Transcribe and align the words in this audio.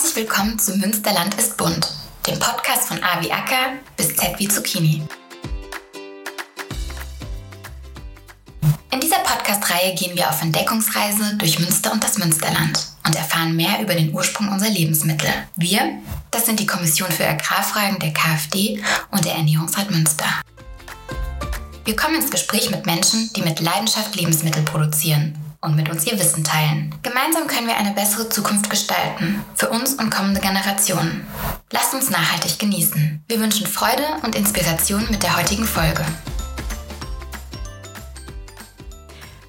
Herzlich 0.00 0.28
willkommen 0.28 0.56
zu 0.60 0.76
Münsterland 0.76 1.34
ist 1.34 1.56
bunt, 1.56 1.92
dem 2.24 2.38
Podcast 2.38 2.86
von 2.86 3.02
A 3.02 3.20
wie 3.20 3.32
Acker 3.32 3.72
bis 3.96 4.14
Z 4.14 4.38
wie 4.38 4.46
Zucchini. 4.46 5.02
In 8.92 9.00
dieser 9.00 9.18
Podcast-Reihe 9.18 9.96
gehen 9.96 10.16
wir 10.16 10.30
auf 10.30 10.40
Entdeckungsreise 10.40 11.34
durch 11.36 11.58
Münster 11.58 11.90
und 11.90 12.04
das 12.04 12.16
Münsterland 12.16 12.78
und 13.04 13.16
erfahren 13.16 13.56
mehr 13.56 13.82
über 13.82 13.96
den 13.96 14.14
Ursprung 14.14 14.48
unserer 14.48 14.70
Lebensmittel. 14.70 15.30
Wir, 15.56 15.98
das 16.30 16.46
sind 16.46 16.60
die 16.60 16.66
Kommission 16.66 17.10
für 17.10 17.26
Agrarfragen 17.26 17.98
der 17.98 18.12
KfD 18.12 18.80
und 19.10 19.24
der 19.24 19.34
Ernährungsrat 19.34 19.90
Münster. 19.90 20.26
Wir 21.84 21.96
kommen 21.96 22.14
ins 22.14 22.30
Gespräch 22.30 22.70
mit 22.70 22.86
Menschen, 22.86 23.32
die 23.34 23.42
mit 23.42 23.58
Leidenschaft 23.58 24.14
Lebensmittel 24.14 24.62
produzieren 24.62 25.47
und 25.60 25.76
mit 25.76 25.88
uns 25.88 26.06
ihr 26.06 26.18
Wissen 26.18 26.44
teilen. 26.44 26.94
Gemeinsam 27.02 27.46
können 27.46 27.66
wir 27.66 27.76
eine 27.76 27.92
bessere 27.92 28.28
Zukunft 28.28 28.70
gestalten, 28.70 29.44
für 29.54 29.68
uns 29.70 29.94
und 29.94 30.10
kommende 30.10 30.40
Generationen. 30.40 31.26
Lasst 31.72 31.94
uns 31.94 32.10
nachhaltig 32.10 32.58
genießen. 32.58 33.24
Wir 33.26 33.40
wünschen 33.40 33.66
Freude 33.66 34.04
und 34.22 34.36
Inspiration 34.36 35.06
mit 35.10 35.22
der 35.22 35.36
heutigen 35.36 35.64
Folge. 35.64 36.04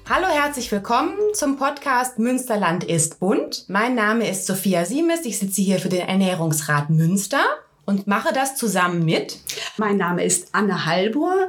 Hallo, 0.08 0.26
herzlich 0.26 0.72
willkommen 0.72 1.16
zum 1.34 1.56
Podcast 1.56 2.18
Münsterland 2.18 2.82
ist 2.82 3.20
bunt. 3.20 3.66
Mein 3.68 3.94
Name 3.94 4.28
ist 4.28 4.44
Sophia 4.44 4.84
Siemes. 4.84 5.24
Ich 5.24 5.38
sitze 5.38 5.62
hier 5.62 5.78
für 5.78 5.88
den 5.88 6.08
Ernährungsrat 6.08 6.90
Münster 6.90 7.44
und 7.90 8.06
mache 8.06 8.32
das 8.32 8.54
zusammen 8.54 9.04
mit. 9.04 9.38
Mein 9.76 9.96
Name 9.96 10.24
ist 10.24 10.50
Anne 10.52 10.86
Halbur. 10.86 11.48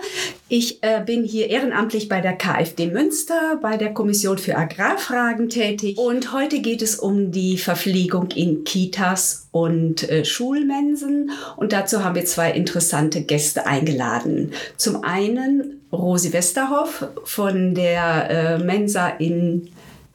Ich 0.50 0.81
äh, 0.81 1.02
bin 1.05 1.23
hier 1.23 1.50
ehrenamtlich 1.52 2.09
bei 2.09 2.20
der 2.20 2.34
KfD 2.34 2.88
Münster, 2.88 3.59
bei 3.62 3.77
der 3.77 3.94
Kommission 3.94 4.40
für 4.40 4.58
Agrarfragen 4.58 5.50
tätig. 5.50 6.00
Und 6.00 6.34
heute 6.34 6.59
geht 6.62 6.81
es 6.81 6.95
um 6.95 7.31
die 7.31 7.59
Verpflegung 7.59 8.31
in 8.31 8.64
Kitas 8.64 9.50
und 9.52 10.09
äh, 10.09 10.25
Schulmensen. 10.25 11.30
Und 11.58 11.73
dazu 11.73 12.03
haben 12.03 12.16
wir 12.16 12.25
zwei 12.25 12.52
interessante 12.52 13.22
Gäste 13.22 13.67
eingeladen. 13.67 14.52
Zum 14.78 15.03
einen 15.03 15.81
Rosi 15.94 16.34
Westerhoff 16.34 17.06
von 17.23 17.75
der 17.75 18.30
äh, 18.30 18.58
Mensa 18.58 19.09
in 19.09 19.69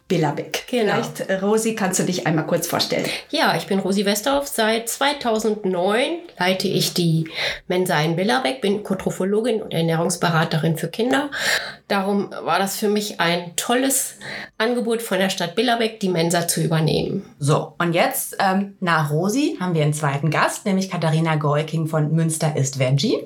Billerbeck. 0.09 0.67
Genau. 0.71 0.93
Vielleicht, 0.93 1.21
äh, 1.29 1.35
Rosi, 1.41 1.75
kannst 1.75 1.99
du 1.99 2.05
dich 2.05 2.27
einmal 2.27 2.47
kurz 2.47 2.69
vorstellen? 2.69 3.07
Ja, 3.31 3.57
ich 3.57 3.67
bin 3.67 3.81
Rosi 3.81 4.05
Westerhoff. 4.05 4.47
Seit 4.47 4.89
2009 4.89 6.19
leite 6.39 6.69
ich 6.69 6.95
die 6.95 7.29
Mensa 7.67 8.01
in 8.01 8.15
Billerbeck, 8.15 8.61
bin 8.61 8.85
Kotrophologin 8.85 9.63
und 9.63 9.73
Ernährungsberaterin 9.73 10.77
für 10.77 10.89
Kinder. 10.89 11.31
Darum 11.89 12.31
war 12.31 12.59
das 12.59 12.77
für 12.77 12.89
mich 12.89 13.21
ein 13.21 13.55
tolles 13.57 14.15
Angebot 14.59 15.03
von 15.03 15.19
der 15.19 15.31
Stadt 15.31 15.57
Billerbeck, 15.57 15.99
die 15.99 16.09
Mensa 16.09 16.47
zu 16.47 16.61
übernehmen. 16.61 17.25
So, 17.41 17.75
und 17.79 17.93
jetzt 17.93 18.37
ähm, 18.39 18.77
nach 18.81 19.11
Rosi 19.11 19.57
haben 19.61 19.75
wir 19.75 19.83
einen 19.83 19.93
zweiten 19.93 20.31
Gast, 20.31 20.67
nämlich 20.67 20.91
Katharina 20.91 21.37
Golking 21.37 21.89
von 21.89 22.13
Münster 22.13 22.57
ist 22.57 22.79
Veggie. 22.79 23.19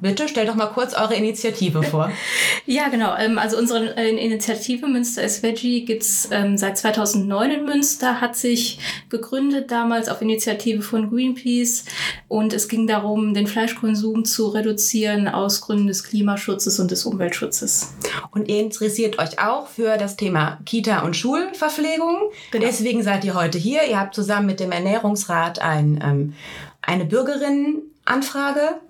Bitte 0.00 0.28
stell 0.28 0.46
doch 0.46 0.54
mal 0.54 0.66
kurz 0.66 0.94
eure 0.94 1.14
Initiative 1.14 1.82
vor. 1.82 2.10
ja, 2.66 2.88
genau. 2.88 3.16
Ähm, 3.16 3.38
also 3.38 3.56
unsere 3.56 3.96
äh, 3.96 4.10
Initiative 4.10 4.86
Münster 4.86 5.22
ist 5.22 5.42
Veggie 5.42 5.84
ähm, 6.30 6.56
seit 6.56 6.78
2009 6.78 7.50
in 7.50 7.64
Münster, 7.64 8.20
hat 8.20 8.36
sich 8.36 8.78
gegründet 9.08 9.70
damals 9.70 10.08
auf 10.08 10.22
Initiative 10.22 10.82
von 10.82 11.10
Greenpeace 11.10 11.84
und 12.28 12.52
es 12.52 12.68
ging 12.68 12.86
darum, 12.86 13.34
den 13.34 13.46
Fleischkonsum 13.46 14.24
zu 14.24 14.48
reduzieren 14.48 15.28
aus 15.28 15.60
Gründen 15.60 15.86
des 15.86 16.04
Klimaschutzes 16.04 16.78
und 16.78 16.90
des 16.90 17.04
Umweltschutzes. 17.04 17.94
Und 18.30 18.48
ihr 18.48 18.60
interessiert 18.60 19.18
euch 19.18 19.38
auch 19.38 19.68
für 19.68 19.96
das 19.96 20.16
Thema 20.16 20.58
Kita- 20.64 21.00
und 21.00 21.16
Schulverpflegung. 21.16 22.30
Genau. 22.50 22.66
Deswegen 22.66 23.02
seid 23.02 23.24
ihr 23.24 23.34
heute 23.34 23.58
hier. 23.58 23.84
Ihr 23.88 23.98
habt 23.98 24.14
zusammen 24.14 24.46
mit 24.46 24.60
dem 24.60 24.72
Ernährungsrat 24.72 25.60
ein, 25.60 26.00
ähm, 26.02 26.32
eine 26.82 27.04
Bürgerinnenanfrage 27.04 28.80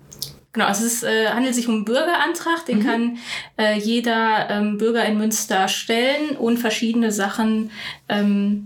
Genau, 0.56 0.68
also 0.68 0.86
es 0.86 1.02
äh, 1.02 1.28
handelt 1.28 1.54
sich 1.54 1.68
um 1.68 1.74
einen 1.74 1.84
Bürgerantrag, 1.84 2.64
den 2.64 2.78
mhm. 2.78 2.82
kann 2.82 3.18
äh, 3.58 3.78
jeder 3.78 4.48
ähm, 4.48 4.78
Bürger 4.78 5.04
in 5.04 5.18
Münster 5.18 5.68
stellen 5.68 6.34
und 6.38 6.56
verschiedene 6.56 7.12
Sachen 7.12 7.70
ähm, 8.08 8.64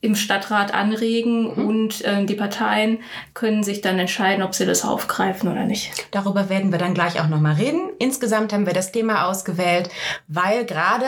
im 0.00 0.14
Stadtrat 0.14 0.72
anregen 0.72 1.56
mhm. 1.56 1.66
und 1.66 2.04
äh, 2.04 2.24
die 2.24 2.36
Parteien 2.36 2.98
können 3.32 3.64
sich 3.64 3.80
dann 3.80 3.98
entscheiden, 3.98 4.44
ob 4.44 4.54
sie 4.54 4.64
das 4.64 4.84
aufgreifen 4.84 5.50
oder 5.50 5.64
nicht. 5.64 5.90
Darüber 6.12 6.48
werden 6.48 6.70
wir 6.70 6.78
dann 6.78 6.94
gleich 6.94 7.20
auch 7.20 7.26
nochmal 7.26 7.54
reden. 7.54 7.80
Insgesamt 7.98 8.52
haben 8.52 8.66
wir 8.66 8.72
das 8.72 8.92
Thema 8.92 9.26
ausgewählt, 9.26 9.88
weil 10.28 10.64
gerade 10.66 11.06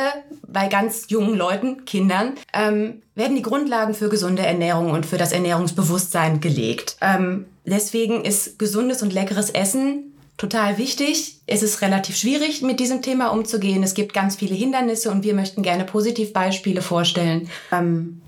bei 0.48 0.66
ganz 0.66 1.06
jungen 1.08 1.36
Leuten, 1.36 1.84
Kindern, 1.84 2.32
ähm, 2.52 3.00
werden 3.14 3.36
die 3.36 3.42
Grundlagen 3.42 3.94
für 3.94 4.08
gesunde 4.08 4.44
Ernährung 4.44 4.90
und 4.90 5.06
für 5.06 5.18
das 5.18 5.30
Ernährungsbewusstsein 5.30 6.40
gelegt. 6.40 6.96
Ähm, 7.00 7.46
deswegen 7.64 8.24
ist 8.24 8.58
gesundes 8.58 9.02
und 9.02 9.12
leckeres 9.12 9.50
Essen 9.50 10.15
total 10.36 10.78
wichtig. 10.78 11.38
Es 11.46 11.62
ist 11.62 11.82
relativ 11.82 12.16
schwierig, 12.16 12.62
mit 12.62 12.80
diesem 12.80 13.02
Thema 13.02 13.28
umzugehen. 13.28 13.82
Es 13.82 13.94
gibt 13.94 14.12
ganz 14.12 14.36
viele 14.36 14.54
Hindernisse 14.54 15.10
und 15.10 15.24
wir 15.24 15.34
möchten 15.34 15.62
gerne 15.62 15.84
Positivbeispiele 15.84 16.82
vorstellen. 16.82 17.48
Ähm, 17.72 18.20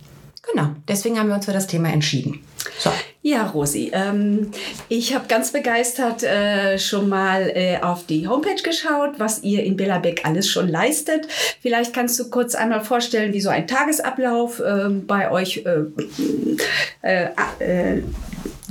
genau, 0.50 0.68
deswegen 0.86 1.18
haben 1.18 1.28
wir 1.28 1.34
uns 1.34 1.44
für 1.44 1.52
das 1.52 1.66
Thema 1.66 1.90
entschieden. 1.90 2.40
So. 2.78 2.90
Ja, 3.20 3.48
Rosi, 3.48 3.90
ähm, 3.92 4.52
ich 4.88 5.14
habe 5.14 5.26
ganz 5.26 5.52
begeistert 5.52 6.22
äh, 6.22 6.78
schon 6.78 7.08
mal 7.08 7.50
äh, 7.54 7.78
auf 7.82 8.06
die 8.06 8.26
Homepage 8.26 8.62
geschaut, 8.62 9.18
was 9.18 9.42
ihr 9.42 9.64
in 9.64 9.76
Bellerbeck 9.76 10.24
alles 10.24 10.48
schon 10.48 10.68
leistet. 10.68 11.26
Vielleicht 11.60 11.92
kannst 11.92 12.18
du 12.18 12.30
kurz 12.30 12.54
einmal 12.54 12.82
vorstellen, 12.82 13.34
wie 13.34 13.40
so 13.40 13.50
ein 13.50 13.66
Tagesablauf 13.66 14.60
äh, 14.60 14.88
bei 14.88 15.30
euch 15.30 15.64
äh, 15.66 15.84
äh, 17.02 17.28
äh, 17.58 18.02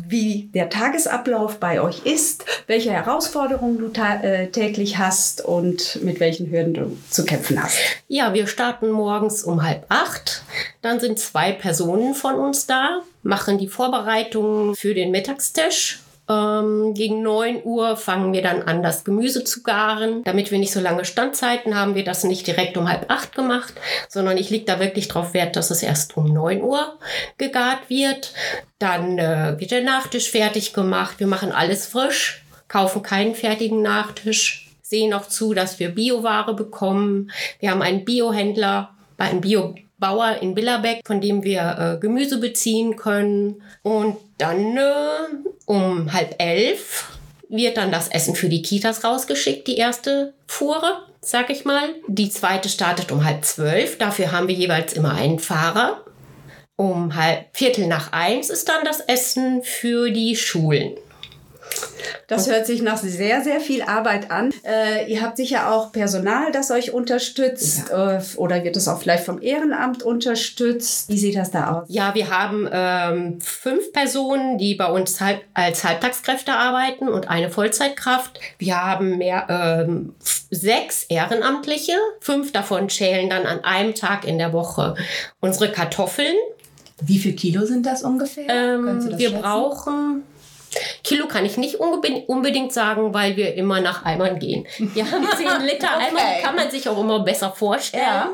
wie 0.09 0.49
der 0.53 0.69
Tagesablauf 0.69 1.59
bei 1.59 1.81
euch 1.81 2.05
ist, 2.05 2.45
welche 2.67 2.91
Herausforderungen 2.91 3.77
du 3.77 3.91
äh, 4.01 4.47
täglich 4.47 4.97
hast 4.97 5.43
und 5.43 5.99
mit 6.03 6.19
welchen 6.19 6.49
Hürden 6.49 6.73
du 6.73 6.97
zu 7.09 7.25
kämpfen 7.25 7.61
hast. 7.61 7.77
Ja, 8.07 8.33
wir 8.33 8.47
starten 8.47 8.89
morgens 8.89 9.43
um 9.43 9.63
halb 9.63 9.85
acht. 9.89 10.43
Dann 10.81 10.99
sind 10.99 11.19
zwei 11.19 11.51
Personen 11.51 12.13
von 12.13 12.35
uns 12.35 12.65
da, 12.65 13.01
machen 13.23 13.57
die 13.57 13.67
Vorbereitungen 13.67 14.75
für 14.75 14.93
den 14.93 15.11
Mittagstisch 15.11 15.99
ähm, 16.29 16.93
gegen 16.93 17.21
9 17.21 17.63
Uhr 17.63 17.95
fangen 17.95 18.33
wir 18.33 18.41
dann 18.41 18.63
an, 18.63 18.83
das 18.83 19.03
Gemüse 19.03 19.43
zu 19.43 19.63
garen. 19.63 20.23
Damit 20.23 20.51
wir 20.51 20.59
nicht 20.59 20.73
so 20.73 20.79
lange 20.79 21.05
Standzeiten 21.05 21.75
haben, 21.75 21.95
wir 21.95 22.03
das 22.03 22.23
nicht 22.23 22.45
direkt 22.47 22.77
um 22.77 22.89
halb 22.89 23.09
acht 23.09 23.35
gemacht, 23.35 23.73
sondern 24.09 24.37
ich 24.37 24.49
lege 24.49 24.65
da 24.65 24.79
wirklich 24.79 25.07
drauf 25.07 25.33
Wert, 25.33 25.55
dass 25.55 25.71
es 25.71 25.83
erst 25.83 26.17
um 26.17 26.33
9 26.33 26.61
Uhr 26.61 26.97
gegart 27.37 27.89
wird. 27.89 28.33
Dann 28.79 29.17
äh, 29.17 29.55
wird 29.57 29.71
der 29.71 29.83
Nachtisch 29.83 30.29
fertig 30.29 30.73
gemacht. 30.73 31.19
Wir 31.19 31.27
machen 31.27 31.51
alles 31.51 31.87
frisch, 31.87 32.43
kaufen 32.67 33.03
keinen 33.03 33.35
fertigen 33.35 33.81
Nachtisch, 33.81 34.69
sehen 34.81 35.13
auch 35.13 35.27
zu, 35.27 35.53
dass 35.53 35.79
wir 35.79 35.89
Bioware 35.89 36.53
bekommen. 36.53 37.31
Wir 37.59 37.71
haben 37.71 37.81
einen 37.81 38.05
Biohändler 38.05 38.95
bei 39.15 39.25
einem 39.25 39.41
Bio 39.41 39.75
Bauer 39.99 40.37
in 40.41 40.53
Billerbeck, 40.53 41.01
von 41.05 41.21
dem 41.21 41.43
wir 41.43 41.95
äh, 41.95 41.99
Gemüse 41.99 42.39
beziehen 42.39 42.97
können. 42.97 43.63
Und 43.81 44.17
dann 44.37 44.77
äh, 44.77 45.49
um 45.67 46.13
halb 46.13 46.35
elf 46.39 47.11
wird 47.49 47.77
dann 47.77 47.91
das 47.91 48.07
Essen 48.07 48.35
für 48.35 48.49
die 48.49 48.61
Kitas 48.61 49.03
rausgeschickt, 49.03 49.67
die 49.67 49.77
erste 49.77 50.33
Fuhre, 50.47 51.03
sag 51.21 51.49
ich 51.49 51.65
mal. 51.65 51.89
Die 52.07 52.29
zweite 52.29 52.69
startet 52.69 53.11
um 53.11 53.23
halb 53.23 53.45
zwölf. 53.45 53.97
Dafür 53.97 54.31
haben 54.31 54.47
wir 54.47 54.55
jeweils 54.55 54.93
immer 54.93 55.13
einen 55.13 55.39
Fahrer. 55.39 56.03
Um 56.77 57.15
halb 57.15 57.45
Viertel 57.53 57.87
nach 57.87 58.11
eins 58.11 58.49
ist 58.49 58.69
dann 58.69 58.85
das 58.85 59.01
Essen 59.01 59.61
für 59.63 60.09
die 60.09 60.35
Schulen. 60.35 60.95
Das 62.27 62.49
hört 62.49 62.65
sich 62.65 62.81
nach 62.81 62.97
sehr, 62.97 63.41
sehr 63.41 63.61
viel 63.61 63.81
Arbeit 63.81 64.31
an. 64.31 64.53
Äh, 64.65 65.09
ihr 65.09 65.21
habt 65.21 65.37
sicher 65.37 65.71
auch 65.71 65.93
Personal, 65.93 66.51
das 66.51 66.71
euch 66.71 66.91
unterstützt 66.93 67.85
ja. 67.89 68.17
äh, 68.17 68.21
oder 68.35 68.63
wird 68.65 68.75
es 68.75 68.89
auch 68.89 68.99
vielleicht 68.99 69.23
vom 69.23 69.41
Ehrenamt 69.41 70.03
unterstützt? 70.03 71.07
Wie 71.07 71.17
sieht 71.17 71.37
das 71.37 71.51
da 71.51 71.71
aus? 71.71 71.85
Ja, 71.87 72.13
wir 72.15 72.29
haben 72.29 72.67
ähm, 72.69 73.39
fünf 73.39 73.93
Personen, 73.93 74.57
die 74.57 74.75
bei 74.75 74.91
uns 74.91 75.21
halb, 75.21 75.41
als 75.53 75.85
Halbtagskräfte 75.85 76.51
arbeiten 76.51 77.07
und 77.07 77.29
eine 77.29 77.49
Vollzeitkraft. 77.49 78.41
Wir 78.57 78.83
haben 78.83 79.17
mehr 79.17 79.47
ähm, 79.49 80.13
sechs 80.51 81.03
Ehrenamtliche. 81.03 81.93
Fünf 82.19 82.51
davon 82.51 82.89
schälen 82.89 83.29
dann 83.29 83.45
an 83.45 83.63
einem 83.63 83.95
Tag 83.95 84.27
in 84.27 84.37
der 84.37 84.51
Woche 84.51 84.95
unsere 85.39 85.71
Kartoffeln. 85.71 86.35
Wie 86.99 87.19
viel 87.19 87.35
Kilo 87.35 87.65
sind 87.65 87.85
das 87.85 88.03
ungefähr? 88.03 88.49
Ähm, 88.49 88.85
das 88.85 89.17
wir 89.17 89.29
schätzen? 89.29 89.41
brauchen 89.41 90.23
Kilo 91.03 91.27
kann 91.27 91.45
ich 91.45 91.57
nicht 91.57 91.75
unbedingt 91.75 92.73
sagen, 92.73 93.13
weil 93.13 93.37
wir 93.37 93.55
immer 93.55 93.81
nach 93.81 94.03
Eimern 94.05 94.39
gehen. 94.39 94.67
Wir 94.77 95.09
haben 95.09 95.27
10 95.37 95.47
Liter 95.65 95.89
okay. 95.95 96.07
Eimer, 96.09 96.19
die 96.19 96.43
kann 96.43 96.55
man 96.55 96.69
sich 96.69 96.87
auch 96.89 96.99
immer 96.99 97.21
besser 97.21 97.51
vorstellen. 97.51 98.03
Ja. 98.03 98.29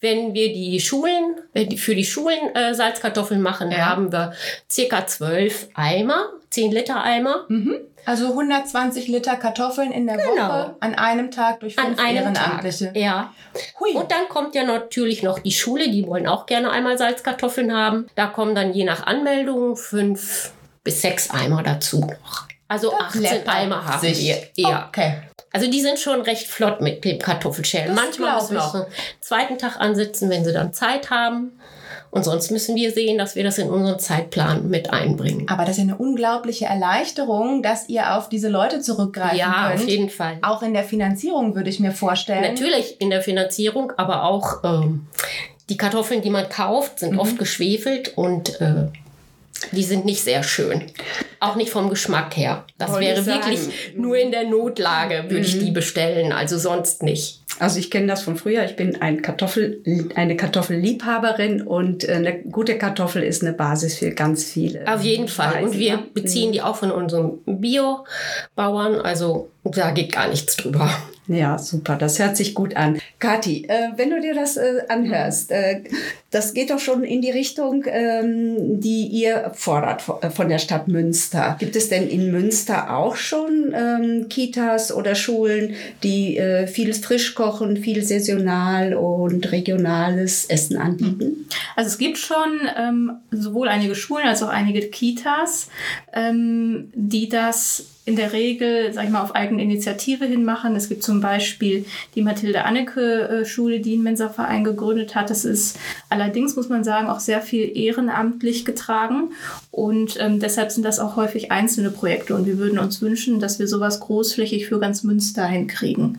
Wenn 0.00 0.34
wir 0.34 0.52
die 0.52 0.80
Schulen, 0.80 1.36
für 1.76 1.94
die 1.94 2.04
Schulen 2.04 2.54
äh, 2.54 2.74
Salzkartoffeln 2.74 3.40
machen, 3.40 3.70
ja. 3.70 3.86
haben 3.86 4.12
wir 4.12 4.32
circa 4.70 5.06
12 5.06 5.68
Eimer, 5.74 6.30
10 6.50 6.72
Liter 6.72 7.02
Eimer. 7.02 7.46
Mhm. 7.48 7.76
Also 8.04 8.30
120 8.30 9.06
Liter 9.06 9.36
Kartoffeln 9.36 9.92
in 9.92 10.08
der 10.08 10.16
genau. 10.16 10.48
Woche 10.48 10.76
an 10.80 10.96
einem 10.96 11.30
Tag 11.30 11.60
durch 11.60 11.76
fünf 11.76 12.00
an 12.00 12.04
einem 12.04 12.16
Ehrenamtliche. 12.16 12.86
Tag. 12.86 12.96
Ja. 12.96 13.32
Hui. 13.78 13.92
Und 13.92 14.10
dann 14.10 14.28
kommt 14.28 14.56
ja 14.56 14.64
natürlich 14.64 15.22
noch 15.22 15.38
die 15.38 15.52
Schule, 15.52 15.88
die 15.88 16.04
wollen 16.06 16.26
auch 16.26 16.46
gerne 16.46 16.70
einmal 16.72 16.98
Salzkartoffeln 16.98 17.72
haben. 17.72 18.08
Da 18.16 18.26
kommen 18.26 18.56
dann 18.56 18.72
je 18.72 18.82
nach 18.84 19.06
Anmeldung 19.06 19.76
fünf 19.76 20.52
bis 20.84 21.02
sechs 21.02 21.30
Eimer 21.30 21.62
dazu 21.62 22.00
noch. 22.00 22.46
Also 22.68 22.90
das 22.90 23.16
18 23.16 23.48
Eimer 23.48 23.84
haben 23.84 24.00
sich. 24.00 24.20
wir. 24.20 24.38
Ja. 24.56 24.88
Okay. 24.88 25.14
Also 25.52 25.70
die 25.70 25.82
sind 25.82 25.98
schon 25.98 26.22
recht 26.22 26.46
flott 26.46 26.80
mit 26.80 27.04
dem 27.04 27.18
Kartoffelschälen. 27.18 27.94
Manchmal 27.94 28.36
müssen 28.36 28.54
wir 28.54 28.64
auch 28.64 28.74
einen 28.74 28.86
zweiten 29.20 29.58
Tag 29.58 29.78
ansitzen, 29.78 30.30
wenn 30.30 30.44
sie 30.44 30.52
dann 30.52 30.72
Zeit 30.72 31.10
haben. 31.10 31.52
Und 32.10 32.24
sonst 32.24 32.50
müssen 32.50 32.76
wir 32.76 32.92
sehen, 32.92 33.16
dass 33.16 33.36
wir 33.36 33.44
das 33.44 33.58
in 33.58 33.70
unseren 33.70 33.98
Zeitplan 33.98 34.68
mit 34.68 34.92
einbringen. 34.92 35.48
Aber 35.48 35.64
das 35.64 35.72
ist 35.72 35.78
ja 35.78 35.84
eine 35.84 35.96
unglaubliche 35.96 36.66
Erleichterung, 36.66 37.62
dass 37.62 37.88
ihr 37.88 38.16
auf 38.16 38.28
diese 38.28 38.48
Leute 38.48 38.80
zurückgreifen 38.80 39.38
ja, 39.38 39.68
könnt. 39.68 39.80
Ja, 39.80 39.84
auf 39.84 39.88
jeden 39.88 40.10
Fall. 40.10 40.38
Auch 40.42 40.62
in 40.62 40.74
der 40.74 40.84
Finanzierung 40.84 41.54
würde 41.54 41.70
ich 41.70 41.80
mir 41.80 41.92
vorstellen. 41.92 42.42
Natürlich 42.42 43.00
in 43.00 43.08
der 43.08 43.22
Finanzierung, 43.22 43.92
aber 43.96 44.24
auch 44.24 44.62
ähm, 44.62 45.06
die 45.70 45.78
Kartoffeln, 45.78 46.20
die 46.20 46.30
man 46.30 46.48
kauft, 46.50 46.98
sind 46.98 47.12
mhm. 47.12 47.18
oft 47.18 47.38
geschwefelt 47.38 48.16
und 48.16 48.60
äh, 48.60 48.88
die 49.70 49.82
sind 49.84 50.04
nicht 50.04 50.22
sehr 50.22 50.42
schön. 50.42 50.82
Auch 51.40 51.56
nicht 51.56 51.70
vom 51.70 51.90
Geschmack 51.90 52.36
her. 52.36 52.64
Das 52.78 52.90
Wollte 52.90 53.06
wäre 53.06 53.26
wirklich 53.26 53.60
nur 53.96 54.16
in 54.16 54.30
der 54.30 54.44
Notlage, 54.48 55.24
würde 55.24 55.36
mhm. 55.36 55.42
ich 55.42 55.58
die 55.58 55.70
bestellen, 55.70 56.32
also 56.32 56.58
sonst 56.58 57.02
nicht. 57.02 57.42
Also 57.58 57.78
ich 57.78 57.90
kenne 57.90 58.06
das 58.06 58.22
von 58.22 58.36
früher. 58.36 58.64
Ich 58.64 58.76
bin 58.76 59.00
ein 59.02 59.22
Kartoffel, 59.22 59.82
eine 60.14 60.36
Kartoffelliebhaberin 60.36 61.62
und 61.62 62.08
äh, 62.08 62.12
eine 62.12 62.38
gute 62.42 62.78
Kartoffel 62.78 63.22
ist 63.22 63.42
eine 63.42 63.52
Basis 63.52 63.98
für 63.98 64.10
ganz 64.10 64.44
viele. 64.44 64.92
Auf 64.92 65.02
jeden 65.02 65.28
Fall. 65.28 65.62
Und 65.62 65.78
wir 65.78 65.98
ne? 65.98 66.06
beziehen 66.14 66.48
mhm. 66.48 66.52
die 66.52 66.62
auch 66.62 66.76
von 66.76 66.90
unseren 66.90 67.38
Biobauern. 67.44 68.96
Also 69.00 69.50
da 69.64 69.90
geht 69.92 70.12
gar 70.12 70.28
nichts 70.28 70.56
drüber. 70.56 70.90
Ja, 71.28 71.56
super. 71.56 71.96
Das 71.96 72.18
hört 72.18 72.36
sich 72.36 72.52
gut 72.52 72.74
an. 72.74 72.98
Kathi, 73.20 73.64
äh, 73.68 73.90
wenn 73.96 74.10
du 74.10 74.20
dir 74.20 74.34
das 74.34 74.56
äh, 74.56 74.82
anhörst, 74.88 75.52
äh, 75.52 75.82
das 76.32 76.52
geht 76.52 76.70
doch 76.70 76.80
schon 76.80 77.04
in 77.04 77.22
die 77.22 77.30
Richtung, 77.30 77.84
ähm, 77.86 78.80
die 78.80 79.06
ihr 79.06 79.52
fordert 79.54 80.02
äh, 80.20 80.30
von 80.30 80.48
der 80.48 80.58
Stadt 80.58 80.88
Münster. 80.88 81.56
Gibt 81.60 81.76
es 81.76 81.88
denn 81.88 82.08
in 82.08 82.32
Münster 82.32 82.96
auch 82.96 83.14
schon 83.14 83.72
ähm, 83.72 84.28
Kitas 84.28 84.92
oder 84.92 85.14
Schulen, 85.14 85.74
die 86.02 86.38
äh, 86.38 86.66
vieles 86.66 86.98
frisch 86.98 87.36
kochen, 87.36 87.76
viel 87.76 88.02
saisonal 88.02 88.94
und 88.94 89.52
regionales 89.52 90.46
Essen 90.46 90.76
anbieten? 90.76 91.48
Also 91.76 91.88
es 91.88 91.98
gibt 91.98 92.18
schon 92.18 92.60
ähm, 92.76 93.12
sowohl 93.30 93.68
einige 93.68 93.94
Schulen 93.94 94.26
als 94.26 94.42
auch 94.42 94.48
einige 94.48 94.88
Kitas, 94.88 95.68
ähm, 96.12 96.90
die 96.94 97.28
das 97.28 97.84
in 98.04 98.16
der 98.16 98.32
Regel, 98.32 98.92
sag 98.92 99.04
ich 99.04 99.10
mal, 99.10 99.22
auf 99.22 99.34
eigene 99.34 99.62
Initiative 99.62 100.24
hin 100.24 100.44
machen. 100.44 100.74
Es 100.74 100.88
gibt 100.88 101.04
zum 101.04 101.20
Beispiel 101.20 101.86
die 102.16 102.22
Mathilde 102.22 102.64
Anneke 102.64 103.28
äh, 103.28 103.44
Schule, 103.44 103.80
die 103.80 103.94
einen 103.94 104.02
Mensa-Verein 104.02 104.64
gegründet 104.64 105.14
hat. 105.14 105.30
Das 105.30 105.44
ist 105.44 105.78
allerdings, 106.08 106.56
muss 106.56 106.68
man 106.68 106.82
sagen, 106.82 107.08
auch 107.08 107.20
sehr 107.20 107.40
viel 107.40 107.76
ehrenamtlich 107.76 108.64
getragen. 108.64 109.30
Und 109.70 110.18
ähm, 110.20 110.40
deshalb 110.40 110.72
sind 110.72 110.84
das 110.84 110.98
auch 110.98 111.14
häufig 111.14 111.52
einzelne 111.52 111.90
Projekte. 111.90 112.34
Und 112.34 112.46
wir 112.46 112.58
würden 112.58 112.80
uns 112.80 113.00
wünschen, 113.02 113.38
dass 113.38 113.60
wir 113.60 113.68
sowas 113.68 114.00
großflächig 114.00 114.66
für 114.66 114.80
ganz 114.80 115.04
Münster 115.04 115.46
hinkriegen. 115.46 116.18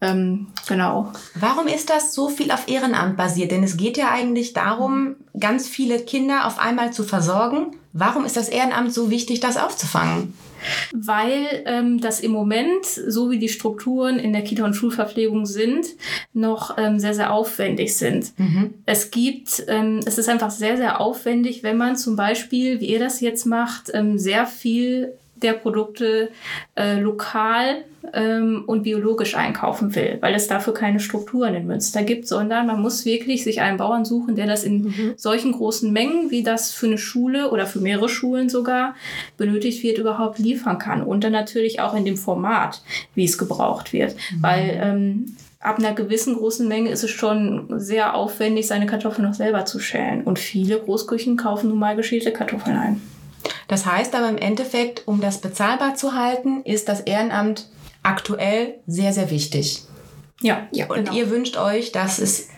Ähm, 0.00 0.48
genau. 0.66 1.12
Warum 1.34 1.68
ist 1.68 1.88
das 1.88 2.14
so 2.14 2.28
viel 2.28 2.50
auf 2.50 2.66
Ehrenamt 2.66 3.16
basiert? 3.16 3.52
Denn 3.52 3.62
es 3.62 3.76
geht 3.76 3.96
ja 3.96 4.10
eigentlich 4.10 4.54
darum, 4.54 5.14
ganz 5.38 5.68
viele 5.68 6.00
Kinder 6.00 6.46
auf 6.46 6.58
einmal 6.58 6.92
zu 6.92 7.04
versorgen. 7.04 7.76
Warum 7.92 8.24
ist 8.24 8.36
das 8.36 8.48
Ehrenamt 8.48 8.92
so 8.92 9.08
wichtig, 9.08 9.38
das 9.38 9.56
aufzufangen? 9.56 10.34
Weil 10.92 11.62
ähm, 11.66 12.00
das 12.00 12.20
im 12.20 12.32
Moment, 12.32 12.86
so 12.86 13.30
wie 13.30 13.38
die 13.38 13.48
Strukturen 13.48 14.18
in 14.18 14.32
der 14.32 14.42
Kita- 14.42 14.64
und 14.64 14.74
Schulverpflegung 14.74 15.46
sind, 15.46 15.86
noch 16.32 16.76
ähm, 16.78 16.98
sehr, 16.98 17.14
sehr 17.14 17.32
aufwendig 17.32 17.96
sind. 17.96 18.38
Mhm. 18.38 18.74
Es 18.86 19.10
gibt, 19.10 19.64
ähm, 19.68 20.00
es 20.06 20.18
ist 20.18 20.28
einfach 20.28 20.50
sehr, 20.50 20.76
sehr 20.76 21.00
aufwendig, 21.00 21.62
wenn 21.62 21.76
man 21.76 21.96
zum 21.96 22.16
Beispiel, 22.16 22.80
wie 22.80 22.86
ihr 22.86 22.98
das 22.98 23.20
jetzt 23.20 23.46
macht, 23.46 23.90
ähm, 23.94 24.18
sehr 24.18 24.46
viel 24.46 25.12
der 25.42 25.52
Produkte 25.52 26.30
äh, 26.74 26.98
lokal 26.98 27.84
ähm, 28.12 28.64
und 28.66 28.82
biologisch 28.82 29.36
einkaufen 29.36 29.94
will, 29.94 30.18
weil 30.20 30.34
es 30.34 30.46
dafür 30.48 30.74
keine 30.74 31.00
Strukturen 31.00 31.54
in 31.54 31.66
Münster 31.66 32.02
gibt, 32.02 32.26
sondern 32.26 32.66
man 32.66 32.80
muss 32.80 33.04
wirklich 33.04 33.44
sich 33.44 33.60
einen 33.60 33.76
Bauern 33.76 34.04
suchen, 34.04 34.36
der 34.36 34.46
das 34.46 34.64
in 34.64 34.84
mhm. 34.84 35.12
solchen 35.16 35.52
großen 35.52 35.92
Mengen, 35.92 36.30
wie 36.30 36.42
das 36.42 36.72
für 36.72 36.86
eine 36.86 36.98
Schule 36.98 37.50
oder 37.50 37.66
für 37.66 37.80
mehrere 37.80 38.08
Schulen 38.08 38.48
sogar 38.48 38.94
benötigt 39.36 39.82
wird, 39.82 39.98
überhaupt 39.98 40.38
liefern 40.38 40.78
kann. 40.78 41.02
Und 41.02 41.24
dann 41.24 41.32
natürlich 41.32 41.80
auch 41.80 41.94
in 41.94 42.04
dem 42.04 42.16
Format, 42.16 42.82
wie 43.14 43.24
es 43.24 43.38
gebraucht 43.38 43.92
wird. 43.92 44.14
Mhm. 44.14 44.42
Weil 44.42 44.80
ähm, 44.82 45.36
ab 45.60 45.78
einer 45.78 45.94
gewissen 45.94 46.36
großen 46.36 46.66
Menge 46.66 46.90
ist 46.90 47.04
es 47.04 47.10
schon 47.10 47.66
sehr 47.78 48.14
aufwendig, 48.14 48.66
seine 48.66 48.86
Kartoffeln 48.86 49.26
noch 49.26 49.34
selber 49.34 49.64
zu 49.64 49.80
schälen. 49.80 50.22
Und 50.22 50.38
viele 50.38 50.78
Großküchen 50.78 51.36
kaufen 51.36 51.68
nun 51.68 51.78
mal 51.78 51.96
geschälte 51.96 52.32
Kartoffeln 52.32 52.76
ein. 52.76 53.00
Das 53.68 53.86
heißt 53.86 54.14
aber 54.14 54.28
im 54.28 54.38
Endeffekt, 54.38 55.06
um 55.06 55.20
das 55.20 55.40
bezahlbar 55.40 55.94
zu 55.94 56.14
halten, 56.14 56.62
ist 56.64 56.88
das 56.88 57.00
Ehrenamt 57.00 57.68
aktuell 58.02 58.76
sehr, 58.86 59.12
sehr 59.12 59.30
wichtig. 59.30 59.82
Ja, 60.40 60.66
ja. 60.72 60.86
Und 60.86 60.96
genau. 60.96 61.12
ihr 61.12 61.30
wünscht 61.30 61.56
euch, 61.56 61.92
dass 61.92 62.18
es 62.18 62.48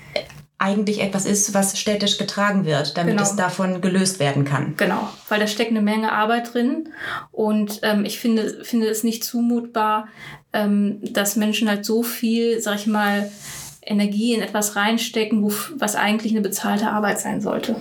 eigentlich 0.59 1.01
etwas 1.01 1.25
ist, 1.25 1.55
was 1.55 1.79
städtisch 1.79 2.19
getragen 2.19 2.65
wird, 2.65 2.97
damit 2.97 3.13
genau. 3.17 3.23
es 3.23 3.37
davon 3.37 3.81
gelöst 3.81 4.19
werden 4.19 4.45
kann. 4.45 4.75
Genau, 4.77 5.09
weil 5.29 5.39
da 5.39 5.47
steckt 5.47 5.71
eine 5.71 5.81
Menge 5.81 6.13
Arbeit 6.13 6.53
drin 6.53 6.89
und 7.31 7.79
ähm, 7.83 8.05
ich 8.05 8.19
finde, 8.19 8.65
finde 8.65 8.89
es 8.89 9.05
nicht 9.05 9.23
zumutbar, 9.23 10.09
ähm, 10.53 10.99
dass 11.03 11.37
Menschen 11.37 11.69
halt 11.69 11.85
so 11.85 12.03
viel, 12.03 12.61
sag 12.61 12.75
ich 12.77 12.87
mal, 12.89 13.31
Energie 13.83 14.35
in 14.35 14.43
etwas 14.43 14.75
reinstecken, 14.75 15.43
wo, 15.43 15.53
was 15.77 15.95
eigentlich 15.95 16.33
eine 16.33 16.43
bezahlte 16.43 16.91
Arbeit 16.91 17.21
sein 17.21 17.41
sollte. 17.41 17.77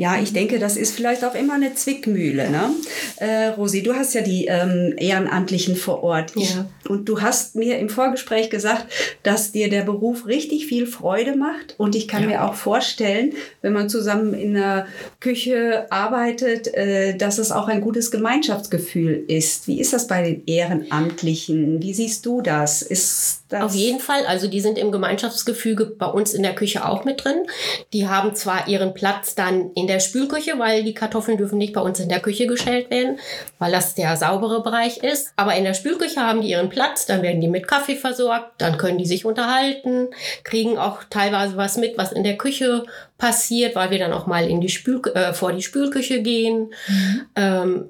Ja, 0.00 0.18
ich 0.18 0.32
denke, 0.32 0.58
das 0.58 0.78
ist 0.78 0.96
vielleicht 0.96 1.26
auch 1.26 1.34
immer 1.34 1.52
eine 1.52 1.74
Zwickmühle. 1.74 2.48
Ne? 2.48 2.70
Äh, 3.16 3.48
Rosi, 3.48 3.82
du 3.82 3.92
hast 3.92 4.14
ja 4.14 4.22
die 4.22 4.46
ähm, 4.46 4.94
Ehrenamtlichen 4.96 5.76
vor 5.76 6.02
Ort. 6.02 6.32
Ja. 6.36 6.64
Und 6.88 7.06
du 7.06 7.20
hast 7.20 7.54
mir 7.54 7.78
im 7.78 7.90
Vorgespräch 7.90 8.48
gesagt, 8.48 8.86
dass 9.24 9.52
dir 9.52 9.68
der 9.68 9.82
Beruf 9.82 10.26
richtig 10.26 10.64
viel 10.64 10.86
Freude 10.86 11.36
macht. 11.36 11.74
Und 11.76 11.94
ich 11.94 12.08
kann 12.08 12.22
ja. 12.22 12.28
mir 12.28 12.44
auch 12.44 12.54
vorstellen, 12.54 13.34
wenn 13.60 13.74
man 13.74 13.90
zusammen 13.90 14.32
in 14.32 14.54
der 14.54 14.86
Küche 15.20 15.86
arbeitet, 15.90 16.72
äh, 16.72 17.14
dass 17.18 17.36
es 17.36 17.52
auch 17.52 17.68
ein 17.68 17.82
gutes 17.82 18.10
Gemeinschaftsgefühl 18.10 19.24
ist. 19.28 19.68
Wie 19.68 19.80
ist 19.80 19.92
das 19.92 20.06
bei 20.06 20.22
den 20.22 20.46
Ehrenamtlichen? 20.46 21.82
Wie 21.82 21.92
siehst 21.92 22.24
du 22.24 22.40
das? 22.40 22.80
Ist 22.80 23.42
das 23.50 23.62
Auf 23.62 23.74
jeden 23.74 24.00
Fall. 24.00 24.24
Also 24.26 24.48
die 24.48 24.62
sind 24.62 24.78
im 24.78 24.92
Gemeinschaftsgefüge 24.92 25.84
bei 25.84 26.06
uns 26.06 26.32
in 26.32 26.42
der 26.42 26.54
Küche 26.54 26.88
auch 26.88 27.04
mit 27.04 27.22
drin. 27.22 27.46
Die 27.92 28.08
haben 28.08 28.34
zwar 28.34 28.66
ihren 28.66 28.94
Platz 28.94 29.34
dann 29.34 29.72
in 29.74 29.89
der 29.90 30.00
Spülküche, 30.00 30.58
weil 30.58 30.84
die 30.84 30.94
Kartoffeln 30.94 31.36
dürfen 31.36 31.58
nicht 31.58 31.74
bei 31.74 31.80
uns 31.80 32.00
in 32.00 32.08
der 32.08 32.20
Küche 32.20 32.46
gestellt 32.46 32.90
werden, 32.90 33.18
weil 33.58 33.72
das 33.72 33.94
der 33.94 34.16
saubere 34.16 34.62
Bereich 34.62 34.98
ist. 34.98 35.32
Aber 35.36 35.54
in 35.54 35.64
der 35.64 35.74
Spülküche 35.74 36.20
haben 36.20 36.40
die 36.40 36.50
ihren 36.50 36.70
Platz, 36.70 37.06
dann 37.06 37.22
werden 37.22 37.40
die 37.40 37.48
mit 37.48 37.66
Kaffee 37.66 37.96
versorgt, 37.96 38.52
dann 38.58 38.78
können 38.78 38.98
die 38.98 39.06
sich 39.06 39.24
unterhalten, 39.24 40.08
kriegen 40.44 40.78
auch 40.78 41.04
teilweise 41.10 41.56
was 41.56 41.76
mit, 41.76 41.98
was 41.98 42.12
in 42.12 42.24
der 42.24 42.38
Küche 42.38 42.84
passiert, 43.18 43.74
weil 43.74 43.90
wir 43.90 43.98
dann 43.98 44.12
auch 44.12 44.26
mal 44.26 44.48
in 44.48 44.60
die 44.60 44.68
Spül 44.68 45.02
äh, 45.14 45.34
vor 45.34 45.52
die 45.52 45.62
Spülküche 45.62 46.22
gehen. 46.22 46.72
Mhm. 46.88 47.26
Ähm, 47.36 47.84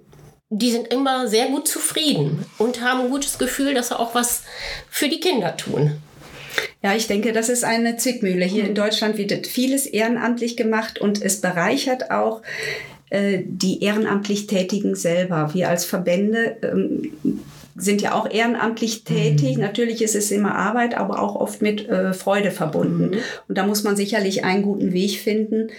die 0.52 0.72
sind 0.72 0.88
immer 0.88 1.28
sehr 1.28 1.46
gut 1.46 1.68
zufrieden 1.68 2.44
und 2.58 2.82
haben 2.82 3.02
ein 3.02 3.10
gutes 3.10 3.38
Gefühl, 3.38 3.72
dass 3.72 3.88
sie 3.88 3.98
auch 3.98 4.16
was 4.16 4.42
für 4.88 5.08
die 5.08 5.20
Kinder 5.20 5.56
tun. 5.56 6.02
Ja, 6.82 6.94
ich 6.94 7.06
denke, 7.06 7.32
das 7.32 7.48
ist 7.48 7.64
eine 7.64 7.96
Zwickmühle. 7.96 8.44
Hier 8.44 8.64
in 8.64 8.74
Deutschland 8.74 9.18
wird 9.18 9.46
vieles 9.46 9.86
ehrenamtlich 9.86 10.56
gemacht 10.56 11.00
und 11.00 11.22
es 11.22 11.40
bereichert 11.40 12.10
auch 12.10 12.42
äh, 13.10 13.42
die 13.44 13.82
ehrenamtlich 13.82 14.46
Tätigen 14.46 14.94
selber. 14.94 15.50
Wir 15.52 15.68
als 15.68 15.84
Verbände 15.84 16.56
ähm, 16.62 17.12
sind 17.76 18.02
ja 18.02 18.14
auch 18.14 18.30
ehrenamtlich 18.30 19.04
tätig. 19.04 19.56
Mhm. 19.56 19.62
Natürlich 19.62 20.02
ist 20.02 20.14
es 20.14 20.30
immer 20.30 20.54
Arbeit, 20.54 20.96
aber 20.96 21.20
auch 21.20 21.34
oft 21.34 21.62
mit 21.62 21.88
äh, 21.88 22.12
Freude 22.12 22.50
verbunden. 22.50 23.10
Mhm. 23.10 23.18
Und 23.48 23.58
da 23.58 23.66
muss 23.66 23.82
man 23.82 23.96
sicherlich 23.96 24.44
einen 24.44 24.62
guten 24.62 24.92
Weg 24.92 25.18
finden, 25.18 25.70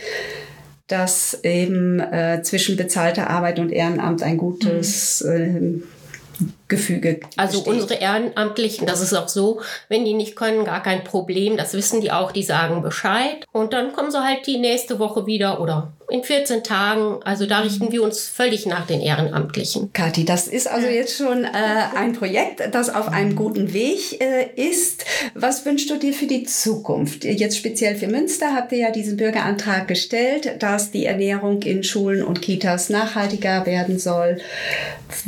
dass 0.87 1.39
eben 1.43 1.99
äh, 1.99 2.41
zwischen 2.43 2.75
bezahlter 2.75 3.29
Arbeit 3.29 3.59
und 3.59 3.71
Ehrenamt 3.71 4.23
ein 4.23 4.37
gutes 4.37 5.23
mhm. 5.25 5.83
äh, 5.83 6.47
Gefüge. 6.71 7.19
Also 7.35 7.59
besteht. 7.59 7.73
unsere 7.73 8.01
Ehrenamtlichen, 8.01 8.87
das 8.87 9.01
ist 9.01 9.13
auch 9.13 9.27
so, 9.27 9.61
wenn 9.89 10.05
die 10.05 10.13
nicht 10.13 10.35
können, 10.35 10.65
gar 10.65 10.81
kein 10.81 11.03
Problem. 11.03 11.57
Das 11.57 11.73
wissen 11.73 12.01
die 12.01 12.11
auch, 12.11 12.31
die 12.31 12.43
sagen 12.43 12.81
Bescheid. 12.81 13.45
Und 13.51 13.73
dann 13.73 13.93
kommen 13.93 14.09
sie 14.09 14.23
halt 14.23 14.47
die 14.47 14.57
nächste 14.57 14.97
Woche 14.97 15.27
wieder 15.27 15.61
oder 15.61 15.93
in 16.11 16.23
14 16.23 16.63
Tagen. 16.63 17.23
Also 17.23 17.45
da 17.45 17.59
richten 17.59 17.91
wir 17.91 18.03
uns 18.03 18.27
völlig 18.27 18.65
nach 18.65 18.85
den 18.85 18.99
Ehrenamtlichen. 18.99 19.93
Kathi, 19.93 20.25
das 20.25 20.47
ist 20.47 20.69
also 20.69 20.87
jetzt 20.87 21.17
schon 21.17 21.45
äh, 21.45 21.47
ein 21.95 22.13
Projekt, 22.13 22.61
das 22.71 22.89
auf 22.89 23.07
einem 23.07 23.35
guten 23.35 23.73
Weg 23.73 24.21
äh, 24.21 24.47
ist. 24.55 25.05
Was 25.35 25.65
wünschst 25.65 25.89
du 25.89 25.97
dir 25.97 26.13
für 26.13 26.27
die 26.27 26.43
Zukunft? 26.43 27.23
Jetzt 27.23 27.57
speziell 27.57 27.95
für 27.95 28.07
Münster 28.07 28.53
habt 28.53 28.73
ihr 28.73 28.79
ja 28.79 28.91
diesen 28.91 29.17
Bürgerantrag 29.17 29.87
gestellt, 29.87 30.57
dass 30.59 30.91
die 30.91 31.05
Ernährung 31.05 31.61
in 31.61 31.83
Schulen 31.83 32.23
und 32.23 32.41
Kitas 32.41 32.89
nachhaltiger 32.89 33.65
werden 33.65 33.97
soll. 33.97 34.39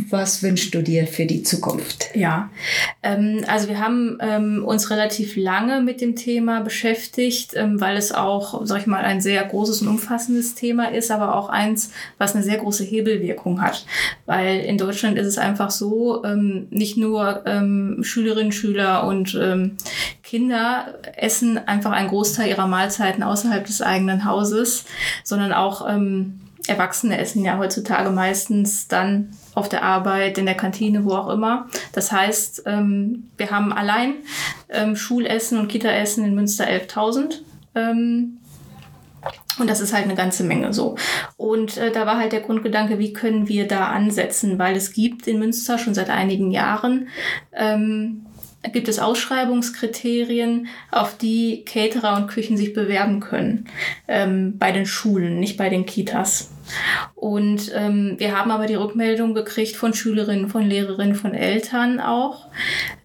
Was 0.10 0.44
wünschst 0.44 0.76
du 0.76 0.82
dir 0.82 1.08
für 1.08 1.26
die 1.26 1.33
Zukunft? 1.42 2.10
Ja, 2.14 2.52
ähm, 3.02 3.44
also 3.48 3.68
wir 3.68 3.80
haben 3.80 4.20
ähm, 4.22 4.64
uns 4.64 4.92
relativ 4.92 5.36
lange 5.36 5.82
mit 5.82 6.02
dem 6.02 6.16
Thema 6.16 6.62
beschäftigt, 6.62 7.54
ähm, 7.56 7.82
weil 7.82 7.98
es 7.98 8.12
auch, 8.12 8.62
sag 8.66 8.82
ich 8.82 8.88
mal, 8.88 9.04
ein 9.04 9.22
sehr 9.22 9.44
großes 9.44 9.82
und 9.82 9.88
umfassendes 9.88 10.54
Thema 10.54 10.92
ist, 10.92 11.10
aber 11.10 11.36
auch 11.36 11.50
eins, 11.50 11.92
was 12.20 12.36
eine 12.36 12.44
sehr 12.44 12.58
große 12.58 12.84
Hebelwirkung 12.84 13.62
hat. 13.62 13.86
Weil 14.28 14.60
in 14.60 14.78
Deutschland 14.78 15.18
ist 15.18 15.28
es 15.28 15.38
einfach 15.40 15.72
so, 15.72 16.24
ähm, 16.24 16.68
nicht 16.70 16.98
nur 16.98 17.44
ähm, 17.48 18.00
Schülerinnen, 18.04 18.52
Schüler 18.52 19.08
und 19.08 19.34
ähm, 19.42 19.78
Kinder 20.22 21.00
essen 21.16 21.58
einfach 21.58 21.92
einen 21.92 22.10
Großteil 22.10 22.50
ihrer 22.50 22.68
Mahlzeiten 22.68 23.24
außerhalb 23.24 23.66
des 23.66 23.82
eigenen 23.82 24.26
Hauses, 24.26 24.86
sondern 25.24 25.54
auch 25.54 25.88
Erwachsene 26.68 27.18
essen 27.18 27.44
ja 27.44 27.58
heutzutage 27.58 28.10
meistens 28.10 28.88
dann 28.88 29.30
auf 29.56 29.70
der 29.70 29.84
Arbeit, 29.84 30.38
in 30.38 30.46
der 30.46 30.56
Kantine, 30.56 31.06
wo 31.06 31.14
auch 31.14 31.30
immer. 31.30 31.68
Das 31.94 32.12
heißt, 32.12 32.64
ähm, 32.66 33.30
wir 33.38 33.52
haben 33.52 33.72
allein 33.74 34.16
ähm, 34.70 34.96
Schulessen 34.96 35.60
und 35.60 35.68
Kitaessen 35.68 36.26
in 36.26 36.36
Münster 36.36 36.66
11.000. 36.66 37.42
Ähm, 37.76 38.40
und 39.60 39.70
das 39.70 39.82
ist 39.82 39.94
halt 39.94 40.06
eine 40.06 40.16
ganze 40.16 40.44
Menge 40.44 40.74
so. 40.74 40.96
Und 41.38 41.78
äh, 41.78 41.92
da 41.92 42.06
war 42.06 42.18
halt 42.18 42.32
der 42.32 42.42
Grundgedanke, 42.42 42.98
wie 42.98 43.14
können 43.14 43.48
wir 43.48 43.68
da 43.68 43.88
ansetzen? 43.88 44.58
Weil 44.58 44.76
es 44.76 44.94
gibt 44.94 45.28
in 45.28 45.40
Münster 45.40 45.78
schon 45.78 45.94
seit 45.94 46.10
einigen 46.10 46.52
Jahren 46.52 47.08
ähm, 47.54 48.26
gibt 48.72 48.88
es 48.88 49.00
Ausschreibungskriterien, 49.00 50.68
auf 50.92 51.18
die 51.18 51.66
Caterer 51.66 52.18
und 52.18 52.28
Küchen 52.28 52.58
sich 52.58 52.74
bewerben 52.74 53.20
können. 53.20 53.66
Ähm, 54.08 54.58
bei 54.58 54.72
den 54.72 54.86
Schulen, 54.86 55.40
nicht 55.40 55.58
bei 55.58 55.70
den 55.70 55.86
Kitas. 55.86 56.52
Und 57.16 57.72
ähm, 57.76 58.16
wir 58.18 58.38
haben 58.38 58.52
aber 58.52 58.68
die 58.68 58.76
Rückmeldung 58.76 59.34
gekriegt 59.34 59.76
von 59.76 59.94
Schülerinnen, 59.94 60.50
von 60.50 60.64
Lehrerinnen, 60.64 61.16
von 61.16 61.34
Eltern 61.34 62.00
auch, 62.00 62.48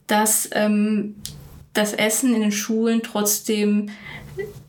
dass 0.06 0.48
ähm, 0.52 1.16
das 1.72 1.92
Essen 1.92 2.34
in 2.34 2.40
den 2.40 2.52
Schulen 2.52 3.02
trotzdem 3.02 3.90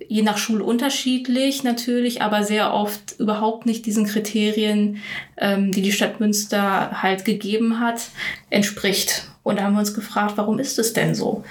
je 0.07 0.23
nach 0.23 0.39
Schule 0.39 0.63
unterschiedlich 0.63 1.63
natürlich, 1.63 2.23
aber 2.23 2.43
sehr 2.43 2.73
oft 2.73 3.19
überhaupt 3.19 3.67
nicht 3.67 3.85
diesen 3.85 4.05
Kriterien, 4.05 4.97
ähm, 5.37 5.71
die 5.71 5.83
die 5.83 5.91
Stadt 5.91 6.19
Münster 6.19 7.03
halt 7.03 7.25
gegeben 7.25 7.79
hat, 7.79 8.01
entspricht. 8.49 9.29
Und 9.49 9.57
da 9.57 9.63
haben 9.63 9.73
wir 9.73 9.79
uns 9.79 9.93
gefragt, 9.93 10.33
warum 10.35 10.59
ist 10.59 10.79
es 10.79 10.93
denn 10.93 11.15
so? 11.15 11.43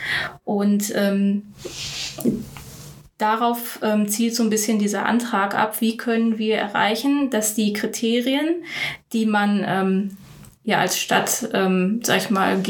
Und 0.45 0.93
ähm, 0.95 1.43
darauf 3.19 3.81
ähm, 3.83 4.09
zielt 4.09 4.35
so 4.35 4.45
ein 4.45 4.51
bisschen 4.51 4.79
dieser 4.79 5.05
Antrag 5.07 5.55
ab, 5.55 5.81
wie 5.81 5.97
können 5.97 6.39
wir 6.39 6.57
erreichen, 6.57 7.31
dass 7.31 7.55
die 7.55 7.73
Kriterien, 7.73 8.63
die 9.13 9.27
man 9.27 9.65
ähm, 9.67 10.17
ja 10.63 10.79
als 10.79 10.99
Stadt, 10.99 11.49
ähm, 11.55 12.01
sag 12.05 12.19
ich 12.19 12.31
mal, 12.31 12.63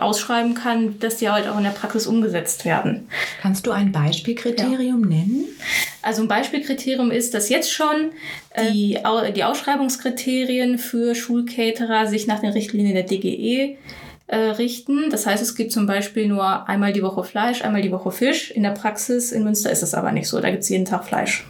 ausschreiben 0.00 0.54
kann, 0.54 0.98
dass 0.98 1.18
die 1.18 1.28
halt 1.28 1.46
auch 1.46 1.58
in 1.58 1.64
der 1.64 1.70
Praxis 1.70 2.06
umgesetzt 2.06 2.64
werden. 2.64 3.06
Kannst 3.40 3.66
du 3.66 3.70
ein 3.70 3.92
Beispielkriterium 3.92 5.02
ja. 5.02 5.18
nennen? 5.18 5.44
Also 6.02 6.22
ein 6.22 6.28
Beispielkriterium 6.28 7.10
ist, 7.10 7.34
dass 7.34 7.48
jetzt 7.48 7.72
schon 7.72 8.12
äh, 8.50 8.72
die, 8.72 8.98
die 9.36 9.44
Ausschreibungskriterien 9.44 10.78
für 10.78 11.14
Schulcaterer 11.14 12.06
sich 12.06 12.26
nach 12.26 12.40
den 12.40 12.50
Richtlinien 12.50 12.94
der 12.94 13.04
DGE 13.04 13.76
äh, 14.26 14.36
richten. 14.36 15.10
Das 15.10 15.26
heißt, 15.26 15.42
es 15.42 15.54
gibt 15.54 15.72
zum 15.72 15.86
Beispiel 15.86 16.28
nur 16.28 16.68
einmal 16.68 16.92
die 16.92 17.02
Woche 17.02 17.24
Fleisch, 17.24 17.62
einmal 17.62 17.82
die 17.82 17.92
Woche 17.92 18.10
Fisch. 18.10 18.50
In 18.50 18.62
der 18.62 18.70
Praxis 18.70 19.32
in 19.32 19.44
Münster 19.44 19.70
ist 19.70 19.82
es 19.82 19.94
aber 19.94 20.12
nicht 20.12 20.28
so. 20.28 20.40
Da 20.40 20.50
gibt 20.50 20.62
es 20.62 20.68
jeden 20.68 20.84
Tag 20.84 21.04
Fleisch. 21.04 21.44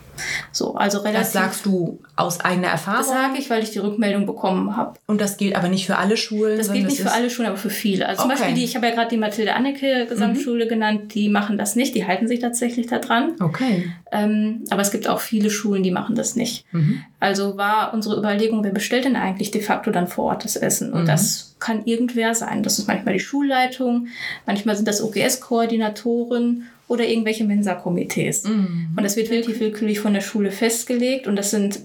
So, 0.52 0.74
also 0.74 0.98
relativ. 0.98 1.20
Das 1.20 1.32
sagst 1.32 1.66
du 1.66 1.98
aus 2.16 2.40
eigener 2.40 2.68
Erfahrung? 2.68 2.98
Das 3.00 3.08
sage 3.08 3.38
ich, 3.38 3.50
weil 3.50 3.62
ich 3.62 3.70
die 3.70 3.78
Rückmeldung 3.78 4.26
bekommen 4.26 4.76
habe. 4.76 4.94
Und 5.06 5.20
das 5.20 5.36
gilt 5.36 5.56
aber 5.56 5.68
nicht 5.68 5.86
für 5.86 5.96
alle 5.96 6.16
Schulen? 6.16 6.58
Das 6.58 6.72
gilt 6.72 6.86
nicht 6.86 7.00
für 7.00 7.12
alle 7.12 7.30
Schulen, 7.30 7.48
aber 7.48 7.56
für 7.56 7.70
viele. 7.70 8.08
Also 8.08 8.22
zum 8.22 8.30
okay. 8.30 8.40
Beispiel 8.40 8.56
die, 8.56 8.64
ich 8.64 8.76
habe 8.76 8.86
ja 8.86 8.94
gerade 8.94 9.10
die 9.10 9.16
Mathilde 9.16 9.54
Anneke 9.54 10.06
Gesamtschule 10.08 10.66
mhm. 10.66 10.68
genannt, 10.68 11.14
die 11.14 11.28
machen 11.28 11.58
das 11.58 11.76
nicht, 11.76 11.94
die 11.94 12.06
halten 12.06 12.28
sich 12.28 12.40
tatsächlich 12.40 12.86
da 12.86 12.98
dran. 12.98 13.32
Okay. 13.40 13.90
Ähm, 14.12 14.64
aber 14.70 14.82
es 14.82 14.90
gibt 14.90 15.08
auch 15.08 15.20
viele 15.20 15.50
Schulen, 15.50 15.82
die 15.82 15.90
machen 15.90 16.14
das 16.14 16.36
nicht. 16.36 16.64
Mhm. 16.72 17.02
Also 17.20 17.56
war 17.56 17.92
unsere 17.94 18.16
Überlegung, 18.16 18.62
wer 18.62 18.72
bestellt 18.72 19.04
denn 19.04 19.16
eigentlich 19.16 19.50
de 19.50 19.62
facto 19.62 19.90
dann 19.90 20.06
vor 20.06 20.26
Ort 20.26 20.44
das 20.44 20.56
Essen? 20.56 20.92
Und 20.92 21.02
mhm. 21.02 21.06
das 21.06 21.56
kann 21.58 21.84
irgendwer 21.86 22.34
sein. 22.34 22.62
Das 22.62 22.78
ist 22.78 22.86
manchmal 22.86 23.14
die 23.14 23.20
Schulleitung, 23.20 24.08
manchmal 24.46 24.76
sind 24.76 24.86
das 24.86 25.02
OGS-Koordinatoren 25.02 26.68
oder 26.88 27.06
irgendwelche 27.06 27.44
Mensa-Komitees. 27.44 28.44
Mhm. 28.44 28.88
Und 28.96 29.02
das 29.02 29.16
wird 29.16 29.30
relativ 29.30 29.60
willkürlich 29.60 30.00
von 30.00 30.14
der 30.14 30.20
Schule 30.20 30.50
festgelegt 30.50 31.26
und 31.26 31.36
das 31.36 31.50
sind 31.50 31.80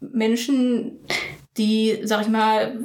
Menschen, 0.00 0.92
die, 1.56 1.98
sag 2.02 2.22
ich 2.22 2.28
mal, 2.28 2.78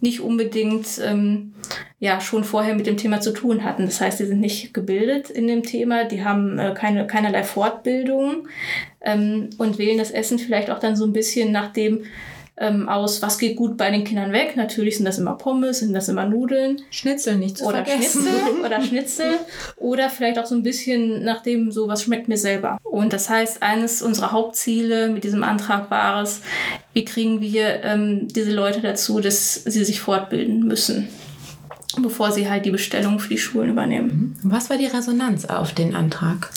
nicht 0.00 0.20
unbedingt 0.20 0.86
ähm, 1.04 1.54
ja 1.98 2.20
schon 2.20 2.44
vorher 2.44 2.74
mit 2.74 2.86
dem 2.86 2.96
Thema 2.96 3.20
zu 3.20 3.32
tun 3.32 3.64
hatten. 3.64 3.86
Das 3.86 4.00
heißt, 4.00 4.20
die 4.20 4.26
sind 4.26 4.40
nicht 4.40 4.72
gebildet 4.72 5.30
in 5.30 5.46
dem 5.48 5.62
Thema, 5.62 6.04
die 6.04 6.24
haben 6.24 6.58
äh, 6.58 6.74
keine, 6.76 7.06
keinerlei 7.06 7.42
Fortbildung 7.42 8.48
ähm, 9.00 9.50
und 9.58 9.78
wählen 9.78 9.98
das 9.98 10.10
Essen 10.10 10.38
vielleicht 10.38 10.70
auch 10.70 10.78
dann 10.78 10.96
so 10.96 11.04
ein 11.04 11.12
bisschen 11.12 11.50
nach 11.50 11.72
dem, 11.72 12.04
ähm, 12.60 12.88
aus, 12.88 13.22
was 13.22 13.38
geht 13.38 13.56
gut 13.56 13.76
bei 13.76 13.90
den 13.90 14.04
Kindern 14.04 14.32
weg. 14.32 14.56
Natürlich 14.56 14.96
sind 14.96 15.06
das 15.06 15.18
immer 15.18 15.36
Pommes, 15.36 15.80
sind 15.80 15.92
das 15.92 16.08
immer 16.08 16.26
Nudeln. 16.26 16.80
Schnitzel 16.90 17.36
nicht 17.36 17.58
zu 17.58 17.64
oder 17.64 17.84
vergessen. 17.84 18.22
Schnitzel 18.22 18.60
oder 18.64 18.82
Schnitzel 18.82 19.34
oder 19.76 20.10
vielleicht 20.10 20.38
auch 20.38 20.46
so 20.46 20.54
ein 20.54 20.62
bisschen 20.62 21.24
nach 21.24 21.42
dem 21.42 21.70
so, 21.72 21.88
was 21.88 22.02
schmeckt 22.02 22.28
mir 22.28 22.38
selber. 22.38 22.78
Und 22.82 23.12
das 23.12 23.28
heißt, 23.28 23.62
eines 23.62 24.02
unserer 24.02 24.32
Hauptziele 24.32 25.08
mit 25.08 25.24
diesem 25.24 25.42
Antrag 25.42 25.90
war 25.90 26.22
es, 26.22 26.42
wie 26.92 27.04
kriegen 27.04 27.40
wir 27.40 27.84
ähm, 27.84 28.28
diese 28.28 28.52
Leute 28.52 28.80
dazu, 28.80 29.20
dass 29.20 29.54
sie 29.54 29.84
sich 29.84 30.00
fortbilden 30.00 30.66
müssen 30.66 31.08
bevor 32.00 32.30
sie 32.30 32.48
halt 32.48 32.64
die 32.64 32.70
Bestellung 32.70 33.18
für 33.18 33.30
die 33.30 33.38
Schulen 33.38 33.70
übernehmen. 33.70 34.36
Was 34.44 34.70
war 34.70 34.76
die 34.76 34.86
Resonanz 34.86 35.46
auf 35.46 35.72
den 35.72 35.96
Antrag? 35.96 36.50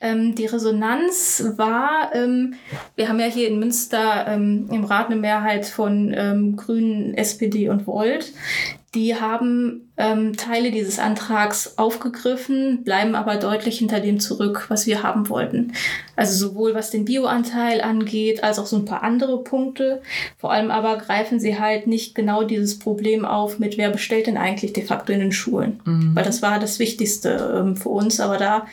Ähm, 0.00 0.34
die 0.34 0.46
Resonanz 0.46 1.44
war, 1.56 2.10
ähm, 2.14 2.54
wir 2.96 3.08
haben 3.08 3.20
ja 3.20 3.26
hier 3.26 3.48
in 3.48 3.58
Münster 3.58 4.26
ähm, 4.28 4.68
im 4.72 4.84
Rat 4.84 5.06
eine 5.06 5.16
Mehrheit 5.16 5.66
von 5.66 6.14
ähm, 6.16 6.56
Grünen, 6.56 7.14
SPD 7.14 7.68
und 7.68 7.86
Volt. 7.86 8.32
Die 8.94 9.14
haben 9.14 9.92
ähm, 9.98 10.36
Teile 10.36 10.72
dieses 10.72 10.98
Antrags 10.98 11.78
aufgegriffen, 11.78 12.82
bleiben 12.82 13.14
aber 13.14 13.36
deutlich 13.36 13.78
hinter 13.78 14.00
dem 14.00 14.18
zurück, 14.18 14.66
was 14.68 14.86
wir 14.86 15.04
haben 15.04 15.28
wollten. 15.28 15.74
Also 16.16 16.48
sowohl 16.48 16.74
was 16.74 16.90
den 16.90 17.04
Bioanteil 17.04 17.82
angeht, 17.82 18.42
als 18.42 18.58
auch 18.58 18.66
so 18.66 18.76
ein 18.76 18.86
paar 18.86 19.04
andere 19.04 19.44
Punkte. 19.44 20.02
Vor 20.38 20.50
allem 20.50 20.72
aber 20.72 20.96
greifen 20.96 21.38
sie 21.38 21.60
halt 21.60 21.86
nicht 21.86 22.16
genau 22.16 22.42
dieses 22.42 22.80
Problem 22.80 23.24
auf 23.24 23.60
mit, 23.60 23.78
wer 23.78 23.90
bestellt 23.90 24.26
denn 24.26 24.36
eigentlich 24.36 24.72
de 24.72 24.84
facto 24.84 25.12
in 25.12 25.20
den 25.20 25.32
Schulen. 25.32 25.78
Mhm. 25.84 26.16
Weil 26.16 26.24
das 26.24 26.42
war 26.42 26.58
das 26.58 26.80
Wichtigste 26.80 27.60
ähm, 27.60 27.76
für 27.76 27.90
uns, 27.90 28.18
aber 28.18 28.38
da 28.38 28.66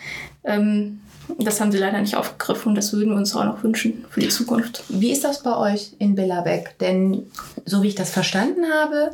ähm, 0.46 1.01
das 1.39 1.60
haben 1.60 1.72
sie 1.72 1.77
leider 1.77 2.00
nicht 2.00 2.15
aufgegriffen 2.15 2.69
und 2.69 2.75
das 2.75 2.93
würden 2.93 3.10
wir 3.10 3.17
uns 3.17 3.36
auch 3.36 3.43
noch 3.43 3.63
wünschen 3.63 4.05
für 4.10 4.22
die 4.22 4.29
Zukunft. 4.29 4.84
Wie 4.89 5.12
ist 5.12 5.24
das 5.24 5.43
bei 5.43 5.55
euch 5.57 5.91
in 6.00 6.15
Billerbeck? 6.15 6.77
Denn 6.79 7.27
so 7.65 7.84
wie 7.84 7.89
ich 7.89 7.96
das 7.96 8.10
verstanden 8.10 8.65
habe, 8.81 9.12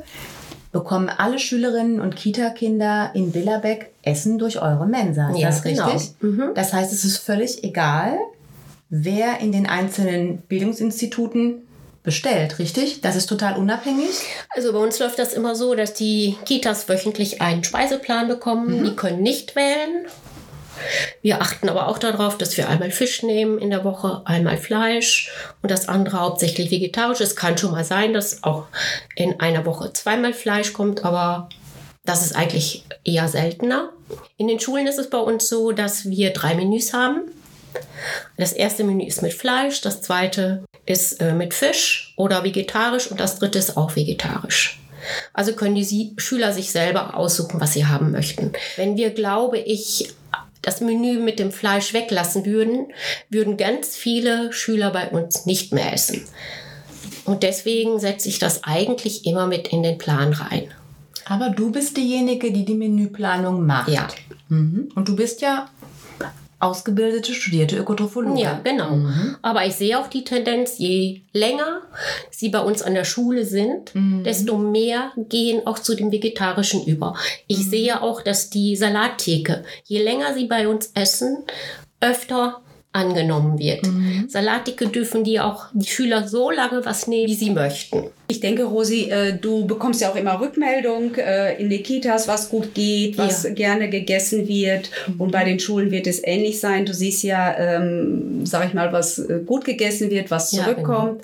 bekommen 0.72 1.10
alle 1.10 1.40
Schülerinnen 1.40 2.02
und 2.02 2.16
Kita-Kinder 2.16 3.12
in 3.14 3.32
Billerbeck 3.32 3.92
Essen 4.02 4.38
durch 4.40 4.62
eure 4.62 4.86
Mensa. 4.86 5.30
Ist 5.32 5.40
ja, 5.40 5.48
das 5.48 5.62
genau. 5.62 5.90
richtig? 5.90 6.16
Mhm. 6.22 6.52
Das 6.56 6.74
heißt, 6.74 6.92
es 6.92 7.06
ist 7.06 7.18
völlig 7.18 7.64
egal, 7.64 8.18
wer 8.90 9.40
in 9.40 9.52
den 9.52 9.68
einzelnen 9.68 10.40
Bildungsinstituten 10.40 11.64
bestellt, 12.04 12.60
richtig? 12.60 13.02
Das 13.02 13.16
ist 13.16 13.28
total 13.28 13.58
unabhängig? 13.58 14.10
Also 14.50 14.74
bei 14.74 14.80
uns 14.80 15.00
läuft 15.00 15.20
das 15.20 15.34
immer 15.34 15.56
so, 15.56 15.74
dass 15.74 15.94
die 15.94 16.36
Kitas 16.46 16.90
wöchentlich 16.90 17.42
einen 17.42 17.64
Speiseplan 17.64 18.28
bekommen. 18.28 18.80
Mhm. 18.80 18.84
Die 18.84 18.96
können 18.96 19.22
nicht 19.22 19.56
wählen. 19.56 20.06
Wir 21.22 21.42
achten 21.42 21.70
aber 21.70 21.88
auch 21.88 21.98
darauf, 21.98 22.38
dass 22.38 22.58
wir 22.58 22.70
einmal 22.70 22.92
Fisch 22.92 23.24
nehmen 23.24 23.60
in 23.60 23.70
der 23.70 23.84
Woche, 23.84 24.22
einmal 24.26 24.58
Fleisch 24.58 25.32
und 25.62 25.72
das 25.72 25.88
andere 25.88 26.20
hauptsächlich 26.20 26.72
vegetarisch. 26.72 27.22
Es 27.22 27.36
kann 27.36 27.58
schon 27.58 27.72
mal 27.72 27.84
sein, 27.84 28.14
dass 28.14 28.44
auch 28.44 28.66
in 29.16 29.40
einer 29.40 29.66
Woche 29.66 29.94
zweimal 29.94 30.34
Fleisch 30.34 30.74
kommt, 30.74 31.06
aber 31.06 31.50
das 32.06 32.26
ist 32.26 32.36
eigentlich 32.36 32.84
eher 33.04 33.28
seltener. 33.28 33.90
In 34.38 34.48
den 34.48 34.60
Schulen 34.60 34.88
ist 34.88 35.00
es 35.00 35.10
bei 35.10 35.20
uns 35.20 35.48
so, 35.48 35.72
dass 35.72 36.10
wir 36.10 36.32
drei 36.32 36.56
Menüs 36.56 36.94
haben. 36.94 37.22
Das 38.38 38.52
erste 38.52 38.84
Menü 38.84 39.06
ist 39.06 39.22
mit 39.22 39.34
Fleisch, 39.34 39.82
das 39.82 40.02
zweite 40.02 40.64
ist 40.86 41.22
äh, 41.22 41.34
mit 41.34 41.54
Fisch 41.54 42.14
oder 42.18 42.44
vegetarisch 42.44 43.10
und 43.10 43.20
das 43.20 43.40
dritte 43.40 43.58
ist 43.58 43.78
auch 43.78 43.96
vegetarisch. 43.96 44.80
Also 45.34 45.54
können 45.54 45.76
die 45.76 46.14
Schüler 46.18 46.54
sich 46.54 46.72
selber 46.72 47.18
aussuchen, 47.18 47.60
was 47.60 47.74
sie 47.74 47.86
haben 47.86 48.12
möchten. 48.12 48.54
Wenn 48.76 48.96
wir, 48.96 49.12
glaube 49.12 49.60
ich, 49.60 50.14
das 50.64 50.82
Menü 50.82 51.20
mit 51.20 51.38
dem 51.38 51.52
Fleisch 51.52 51.94
weglassen 51.94 52.46
würden, 52.46 52.88
würden 53.30 53.58
ganz 53.58 53.96
viele 53.96 54.52
Schüler 54.52 54.90
bei 54.90 55.10
uns 55.10 55.46
nicht 55.46 55.74
mehr 55.74 55.94
essen. 55.94 56.26
Und 57.26 57.44
deswegen 57.44 58.00
setze 58.00 58.30
ich 58.30 58.40
das 58.40 58.64
eigentlich 58.64 59.26
immer 59.28 59.46
mit 59.46 59.68
in 59.68 59.84
den 59.84 59.98
Plan 59.98 60.34
rein. 60.34 60.72
Aber 61.26 61.50
du 61.50 61.72
bist 61.72 61.96
diejenige, 61.96 62.52
die 62.52 62.66
die 62.66 62.74
Menüplanung 62.74 63.66
macht. 63.66 63.90
Ja. 63.90 64.08
Mhm. 64.50 64.90
Und 64.96 65.08
du 65.08 65.16
bist 65.16 65.42
ja 65.42 65.70
ausgebildete, 66.64 67.34
studierte 67.34 67.78
Ökotrophologin. 67.78 68.38
Ja, 68.38 68.60
genau. 68.64 69.00
Aber 69.42 69.66
ich 69.66 69.76
sehe 69.76 70.00
auch 70.00 70.08
die 70.08 70.24
Tendenz, 70.24 70.78
je 70.78 71.22
länger 71.34 71.82
sie 72.32 72.50
bei 72.50 72.60
uns 72.60 72.82
an 72.82 72.94
der 72.94 73.04
Schule 73.04 73.46
sind, 73.46 73.92
desto 74.26 74.58
mehr 74.58 75.12
gehen 75.18 75.68
auch 75.68 75.78
zu 75.80 75.96
dem 75.96 76.12
Vegetarischen 76.12 76.86
über. 76.86 77.16
Ich 77.48 77.70
sehe 77.70 78.02
auch, 78.02 78.22
dass 78.22 78.50
die 78.50 78.76
Salattheke, 78.76 79.64
je 79.84 80.02
länger 80.02 80.34
sie 80.34 80.46
bei 80.46 80.68
uns 80.68 80.92
essen, 80.96 81.44
öfter 82.00 82.62
angenommen 82.92 83.60
wird. 83.60 83.88
Salattheke 84.28 84.88
dürfen 84.88 85.24
die 85.24 85.40
auch 85.40 85.66
die 85.74 85.88
Schüler 85.88 86.28
so 86.28 86.52
lange 86.52 86.86
was 86.86 87.08
nehmen, 87.08 87.28
wie 87.28 87.36
sie 87.36 87.50
möchten. 87.50 88.10
Ich 88.30 88.40
denke, 88.40 88.64
Rosi, 88.64 89.10
äh, 89.10 89.34
du 89.40 89.66
bekommst 89.68 90.00
ja 90.02 90.10
auch 90.10 90.16
immer 90.16 90.40
Rückmeldung 90.40 91.14
äh, 91.16 91.62
in 91.62 91.70
den 91.70 91.84
Kitas, 91.84 92.28
was 92.28 92.50
gut 92.50 92.74
geht, 92.74 93.18
was 93.18 93.44
Ja. 93.44 93.50
gerne 93.52 93.90
gegessen 93.90 94.48
wird. 94.48 94.90
Und 95.18 95.32
bei 95.32 95.44
den 95.44 95.60
Schulen 95.60 95.92
wird 95.92 96.08
es 96.08 96.24
ähnlich 96.24 96.60
sein. 96.60 96.86
Du 96.86 96.94
siehst 96.94 97.22
ja, 97.24 97.54
ähm, 97.58 98.46
sag 98.46 98.66
ich 98.68 98.74
mal, 98.74 98.94
was 98.94 99.20
äh, 99.20 99.40
gut 99.46 99.66
gegessen 99.66 100.10
wird, 100.10 100.32
was 100.32 100.52
Ja, 100.54 100.64
zurückkommt. 100.64 101.22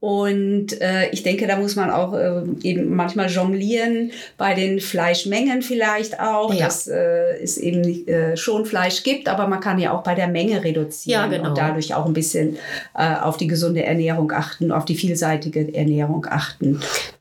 Und 0.00 0.80
äh, 0.80 1.10
ich 1.10 1.22
denke, 1.22 1.46
da 1.46 1.56
muss 1.56 1.76
man 1.76 1.90
auch 1.90 2.14
äh, 2.14 2.40
eben 2.62 2.94
manchmal 2.94 3.28
jonglieren, 3.28 4.12
bei 4.38 4.54
den 4.54 4.80
Fleischmengen 4.80 5.60
vielleicht 5.60 6.18
auch, 6.18 6.54
Ja. 6.54 6.64
dass 6.64 6.86
äh, 6.88 7.42
es 7.42 7.58
eben 7.58 8.06
schon 8.36 8.64
Fleisch 8.64 9.02
gibt, 9.02 9.28
aber 9.28 9.46
man 9.48 9.60
kann 9.60 9.78
ja 9.78 9.92
auch 9.92 10.02
bei 10.02 10.14
der 10.14 10.28
Menge 10.28 10.64
reduzieren 10.64 11.30
genau. 11.30 11.48
und 11.50 11.58
dadurch 11.58 11.94
auch 11.94 12.06
ein 12.06 12.12
bisschen 12.12 12.56
auf 12.94 13.36
die 13.36 13.46
gesunde 13.46 13.82
Ernährung 13.84 14.32
achten, 14.32 14.72
auf 14.72 14.84
die 14.84 14.94
vielseitige 14.94 15.74
Ernährung 15.74 16.26
achten. 16.28 16.47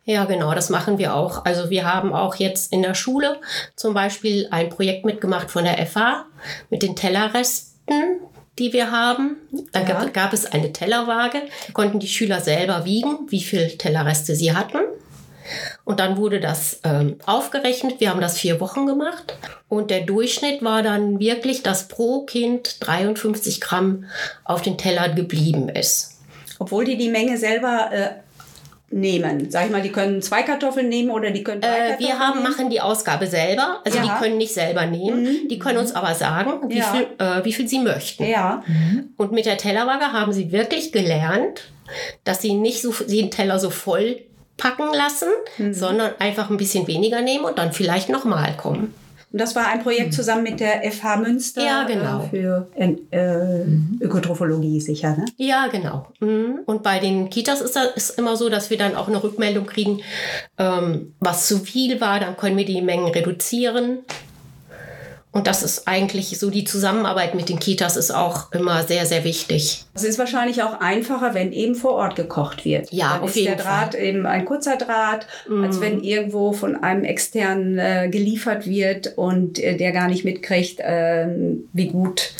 Ja, 0.06 0.26
genau, 0.26 0.54
das 0.54 0.70
machen 0.70 0.98
wir 0.98 1.14
auch. 1.16 1.46
Also 1.46 1.70
wir 1.70 1.86
haben 1.92 2.14
auch 2.14 2.36
jetzt 2.36 2.72
in 2.72 2.82
der 2.82 2.94
Schule 2.96 3.38
zum 3.76 3.94
Beispiel 3.94 4.48
ein 4.52 4.70
Projekt 4.70 5.06
mitgemacht 5.06 5.52
von 5.52 5.64
der 5.66 5.78
FH 5.86 6.26
mit 6.70 6.82
den 6.84 6.96
Tellerresten, 6.96 8.20
die 8.60 8.74
wir 8.74 8.92
haben. 8.92 9.38
Da 9.72 9.82
Ja. 9.82 9.86
gab, 9.86 10.14
gab 10.14 10.34
es 10.34 10.46
eine 10.46 10.72
Tellerwaage. 10.74 11.42
Da 11.68 11.74
konnten 11.74 12.00
die 12.00 12.08
Schüler 12.08 12.40
selber 12.42 12.86
wiegen, 12.86 13.28
wie 13.30 13.42
viel 13.42 13.78
Tellerreste 13.78 14.36
sie 14.36 14.56
hatten. 14.56 14.78
Und 15.86 16.00
dann 16.02 16.18
wurde 16.18 16.42
das 16.42 16.82
ähm, 16.84 17.18
aufgerechnet. 17.26 18.02
Wir 18.02 18.10
haben 18.10 18.20
das 18.20 18.38
vier 18.38 18.60
Wochen 18.60 18.86
gemacht. 18.86 19.38
Und 19.70 19.92
der 19.92 20.02
Durchschnitt 20.02 20.62
war 20.62 20.84
dann 20.84 21.20
wirklich, 21.20 21.64
dass 21.64 21.88
pro 21.88 22.24
Kind 22.26 22.78
53 22.86 23.62
Gramm 23.62 24.06
auf 24.44 24.62
den 24.62 24.78
Teller 24.78 25.08
geblieben 25.10 25.70
ist. 25.70 26.18
Obwohl 26.60 26.84
die 26.84 26.98
die 26.98 27.10
Menge 27.10 27.38
selber 27.38 27.90
äh, 27.94 28.10
nehmen. 28.90 29.50
Sag 29.52 29.66
ich 29.66 29.72
mal, 29.72 29.82
die 29.82 29.92
können 29.92 30.22
zwei 30.22 30.44
Kartoffeln 30.44 30.88
nehmen 30.88 31.10
oder 31.10 31.32
die 31.32 31.44
können 31.44 31.60
drei 31.62 31.68
Äh, 31.68 31.78
Kartoffeln 31.90 32.00
wir 32.08 32.20
haben, 32.20 32.40
nehmen. 32.40 32.50
machen 32.52 32.70
die 32.70 32.80
Ausgabe 32.82 33.28
selber. 33.28 33.82
Also 33.84 33.98
Ja. 33.98 34.04
die 34.06 34.10
können 34.24 34.38
nicht 34.38 34.54
selber 34.54 34.86
nehmen. 34.86 35.48
Die 35.50 35.60
können 35.60 35.78
uns 35.78 35.94
aber 35.94 36.16
sagen, 36.16 36.70
wie, 36.70 36.78
Ja. 36.78 36.86
viel, 36.94 37.08
äh, 37.18 37.44
wie 37.44 37.52
viel 37.54 37.68
sie 37.68 37.80
möchten. 37.80 38.24
Ja, 38.26 38.64
Und 39.18 39.32
mit 39.34 39.46
der 39.46 39.58
Tellerwaage 39.58 40.14
haben 40.14 40.32
sie 40.32 40.52
wirklich 40.52 40.92
gelernt, 40.92 41.70
dass 42.24 42.42
sie 42.42 42.54
nicht 42.54 42.82
so 42.82 42.92
den 43.06 43.30
Teller 43.32 43.60
so 43.60 43.70
voll 43.70 44.22
packen 44.58 44.94
lassen, 44.94 45.28
Mhm. 45.58 45.74
sondern 45.74 46.12
einfach 46.20 46.50
ein 46.50 46.58
bisschen 46.58 46.88
weniger 46.88 47.22
nehmen 47.22 47.46
und 47.46 47.58
dann 47.60 47.74
vielleicht 47.74 48.10
nochmal 48.10 48.56
kommen. 48.58 48.94
Und 49.32 49.42
das 49.42 49.56
war 49.56 49.68
ein 49.68 49.84
Projekt 49.84 50.14
zusammen 50.14 50.44
mit 50.44 50.62
der 50.62 50.90
FH 50.90 51.18
Münster 51.18 51.64
Ja, 51.64 51.84
genau. 51.84 52.24
äh, 52.24 52.30
für 52.30 52.68
äh, 53.12 54.04
Ökotrophologie 54.04 54.80
sicher. 54.80 55.18
Ne? 55.18 55.26
Ja, 55.36 55.68
genau. 55.68 56.08
Mhm. 56.22 56.60
Und 56.66 56.82
bei 56.82 57.00
den 57.00 57.30
Kitas 57.30 57.60
ist 57.62 57.78
es 57.96 58.10
immer 58.12 58.38
so, 58.38 58.48
dass 58.48 58.70
wir 58.70 58.78
dann 58.78 58.96
auch 58.96 59.10
eine 59.10 59.22
Rückmeldung 59.22 59.66
kriegen, 59.66 60.00
ähm, 60.58 61.14
was 61.20 61.48
zu 61.48 61.60
viel 61.60 62.00
war, 62.00 62.22
dann 62.22 62.38
können 62.38 62.56
wir 62.56 62.66
die 62.66 62.82
Mengen 62.82 63.08
reduzieren. 63.08 64.00
Und 65.32 65.46
das 65.46 65.62
ist 65.62 65.88
eigentlich 65.88 66.40
so, 66.40 66.50
die 66.50 66.64
Zusammenarbeit 66.64 67.36
mit 67.36 67.50
den 67.50 67.60
Kitas 67.60 67.96
ist 67.96 68.12
auch 68.12 68.52
immer 68.54 68.84
sehr, 68.84 69.06
sehr 69.06 69.24
wichtig. 69.24 69.84
Es 69.94 70.04
ist 70.04 70.18
wahrscheinlich 70.18 70.64
auch 70.64 70.80
einfacher, 70.80 71.34
wenn 71.36 71.52
eben 71.52 71.76
vor 71.76 71.92
Ort 71.94 72.16
gekocht 72.16 72.66
wird. 72.66 72.92
Ja, 72.92 73.14
Dann 73.16 73.22
auf 73.22 73.30
ist 73.32 73.36
jeden 73.36 73.56
der 73.56 73.64
Draht 73.64 73.94
eben 73.94 74.26
ein 74.26 74.46
kurzer 74.46 74.78
Draht, 74.78 75.28
Mhm. 75.48 75.64
als 75.66 75.80
wenn 75.82 76.02
irgendwo 76.02 76.54
von 76.54 76.82
einem 76.82 77.04
externen 77.04 77.78
äh, 77.78 78.10
geliefert 78.10 78.66
wird 78.66 79.18
und 79.18 79.60
äh, 79.60 79.78
der 79.78 79.92
gar 79.92 80.08
nicht 80.08 80.24
mitkriegt, 80.26 80.80
ähm, 80.82 81.70
wie 81.74 81.90
gut 81.90 82.32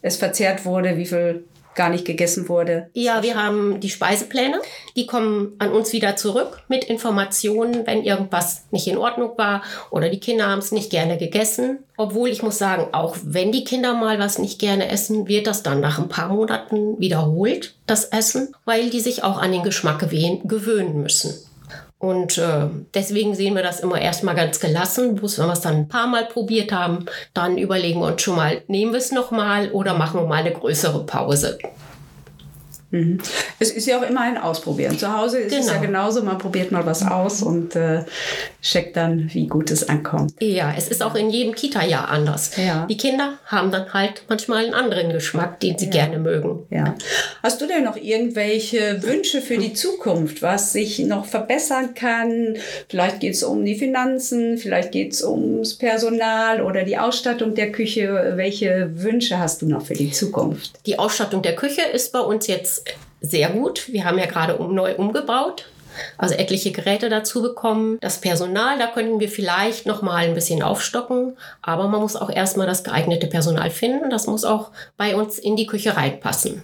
es 0.00 0.16
verzehrt 0.16 0.64
wurde, 0.64 0.96
wie 0.96 1.06
viel 1.06 1.44
gar 1.76 1.90
nicht 1.90 2.04
gegessen 2.04 2.48
wurde. 2.48 2.90
Ja, 2.94 3.22
wir 3.22 3.36
haben 3.40 3.78
die 3.80 3.90
Speisepläne. 3.90 4.60
Die 4.96 5.06
kommen 5.06 5.52
an 5.58 5.70
uns 5.72 5.92
wieder 5.92 6.16
zurück 6.16 6.62
mit 6.68 6.84
Informationen, 6.84 7.86
wenn 7.86 8.02
irgendwas 8.02 8.64
nicht 8.70 8.86
in 8.88 8.98
Ordnung 8.98 9.32
war 9.36 9.62
oder 9.90 10.08
die 10.08 10.20
Kinder 10.20 10.48
haben 10.48 10.58
es 10.58 10.72
nicht 10.72 10.90
gerne 10.90 11.18
gegessen. 11.18 11.78
Obwohl 11.96 12.28
ich 12.30 12.42
muss 12.42 12.58
sagen, 12.58 12.88
auch 12.92 13.16
wenn 13.22 13.52
die 13.52 13.64
Kinder 13.64 13.94
mal 13.94 14.18
was 14.18 14.38
nicht 14.38 14.58
gerne 14.58 14.88
essen, 14.90 15.28
wird 15.28 15.46
das 15.46 15.62
dann 15.62 15.80
nach 15.80 15.98
ein 15.98 16.08
paar 16.08 16.28
Monaten 16.28 16.98
wiederholt, 16.98 17.74
das 17.86 18.04
Essen, 18.06 18.54
weil 18.64 18.90
die 18.90 19.00
sich 19.00 19.22
auch 19.22 19.38
an 19.38 19.52
den 19.52 19.62
Geschmack 19.62 20.00
gewöhn- 20.02 20.46
gewöhnen 20.48 21.02
müssen. 21.02 21.34
Und 21.98 22.36
äh, 22.36 22.66
deswegen 22.94 23.34
sehen 23.34 23.54
wir 23.54 23.62
das 23.62 23.80
immer 23.80 24.00
erstmal 24.00 24.34
ganz 24.34 24.60
gelassen. 24.60 25.14
Bloß 25.14 25.38
wenn 25.38 25.46
wir 25.46 25.54
es 25.54 25.62
dann 25.62 25.76
ein 25.76 25.88
paar 25.88 26.06
Mal 26.06 26.26
probiert 26.26 26.72
haben, 26.72 27.06
dann 27.32 27.56
überlegen 27.56 28.00
wir 28.00 28.08
uns 28.08 28.22
schon 28.22 28.36
mal, 28.36 28.62
nehmen 28.66 28.92
wir 28.92 28.98
es 28.98 29.12
nochmal 29.12 29.70
oder 29.70 29.94
machen 29.94 30.20
wir 30.20 30.26
mal 30.26 30.36
eine 30.36 30.52
größere 30.52 31.06
Pause. 31.06 31.58
Mhm. 32.96 33.18
Es 33.58 33.70
ist 33.70 33.86
ja 33.86 33.98
auch 33.98 34.08
immer 34.08 34.20
ein 34.22 34.38
Ausprobieren. 34.38 34.98
Zu 34.98 35.16
Hause 35.16 35.38
ist 35.38 35.52
es 35.52 35.66
Genau. 35.66 35.72
ja 35.74 35.80
genauso, 35.80 36.22
man 36.22 36.38
probiert 36.38 36.72
mal 36.72 36.84
was 36.86 37.02
aus 37.06 37.42
und 37.42 37.74
äh, 37.76 38.04
checkt 38.62 38.96
dann, 38.96 39.30
wie 39.32 39.46
gut 39.46 39.70
es 39.70 39.88
ankommt. 39.88 40.34
Ja, 40.40 40.74
es 40.76 40.88
ist 40.88 41.02
auch 41.02 41.14
in 41.14 41.30
jedem 41.30 41.54
Kita-Jahr 41.54 42.08
anders. 42.08 42.52
Ja. 42.56 42.86
Die 42.88 42.96
Kinder 42.96 43.38
haben 43.46 43.70
dann 43.70 43.92
halt 43.92 44.24
manchmal 44.28 44.64
einen 44.64 44.74
anderen 44.74 45.10
Geschmack, 45.12 45.60
den 45.60 45.78
sie 45.78 45.88
gerne 45.90 46.18
mögen. 46.18 46.66
Ja. 46.70 46.94
Hast 47.42 47.60
du 47.60 47.66
denn 47.66 47.84
noch 47.84 47.96
irgendwelche 47.96 49.02
Wünsche 49.02 49.40
für 49.40 49.58
die 49.58 49.72
Zukunft, 49.72 50.42
was 50.42 50.72
sich 50.72 50.98
noch 51.00 51.24
verbessern 51.26 51.94
kann? 51.94 52.56
Vielleicht 52.88 53.20
geht 53.20 53.34
es 53.34 53.42
um 53.42 53.64
die 53.64 53.74
Finanzen, 53.76 54.58
vielleicht 54.58 54.92
geht 54.92 55.12
es 55.12 55.22
ums 55.22 55.74
Personal 55.74 56.60
oder 56.62 56.84
die 56.84 56.98
Ausstattung 56.98 57.54
der 57.54 57.72
Küche. 57.72 58.32
Welche 58.36 58.90
Wünsche 58.94 59.38
hast 59.38 59.62
du 59.62 59.66
noch 59.66 59.86
für 59.86 59.94
die 59.94 60.10
Zukunft? 60.10 60.72
Die 60.86 60.98
Ausstattung 60.98 61.42
der 61.42 61.54
Küche 61.56 61.82
ist 61.82 62.12
bei 62.12 62.20
uns 62.20 62.46
jetzt 62.46 62.85
sehr 63.30 63.50
gut. 63.50 63.92
Wir 63.92 64.04
haben 64.04 64.18
ja 64.18 64.26
gerade 64.26 64.56
um, 64.56 64.74
neu 64.74 64.94
umgebaut. 64.96 65.66
Also 66.18 66.34
etliche 66.34 66.72
Geräte 66.72 67.08
dazu 67.08 67.40
bekommen. 67.40 67.96
Das 68.02 68.20
Personal, 68.20 68.78
da 68.78 68.86
könnten 68.86 69.18
wir 69.18 69.30
vielleicht 69.30 69.86
noch 69.86 70.02
mal 70.02 70.24
ein 70.26 70.34
bisschen 70.34 70.62
aufstocken. 70.62 71.36
Aber 71.62 71.88
man 71.88 72.00
muss 72.00 72.16
auch 72.16 72.28
erstmal 72.28 72.66
das 72.66 72.84
geeignete 72.84 73.26
Personal 73.28 73.70
finden. 73.70 74.10
Das 74.10 74.26
muss 74.26 74.44
auch 74.44 74.72
bei 74.98 75.16
uns 75.16 75.38
in 75.38 75.56
die 75.56 75.66
Küche 75.66 75.96
reinpassen. 75.96 76.62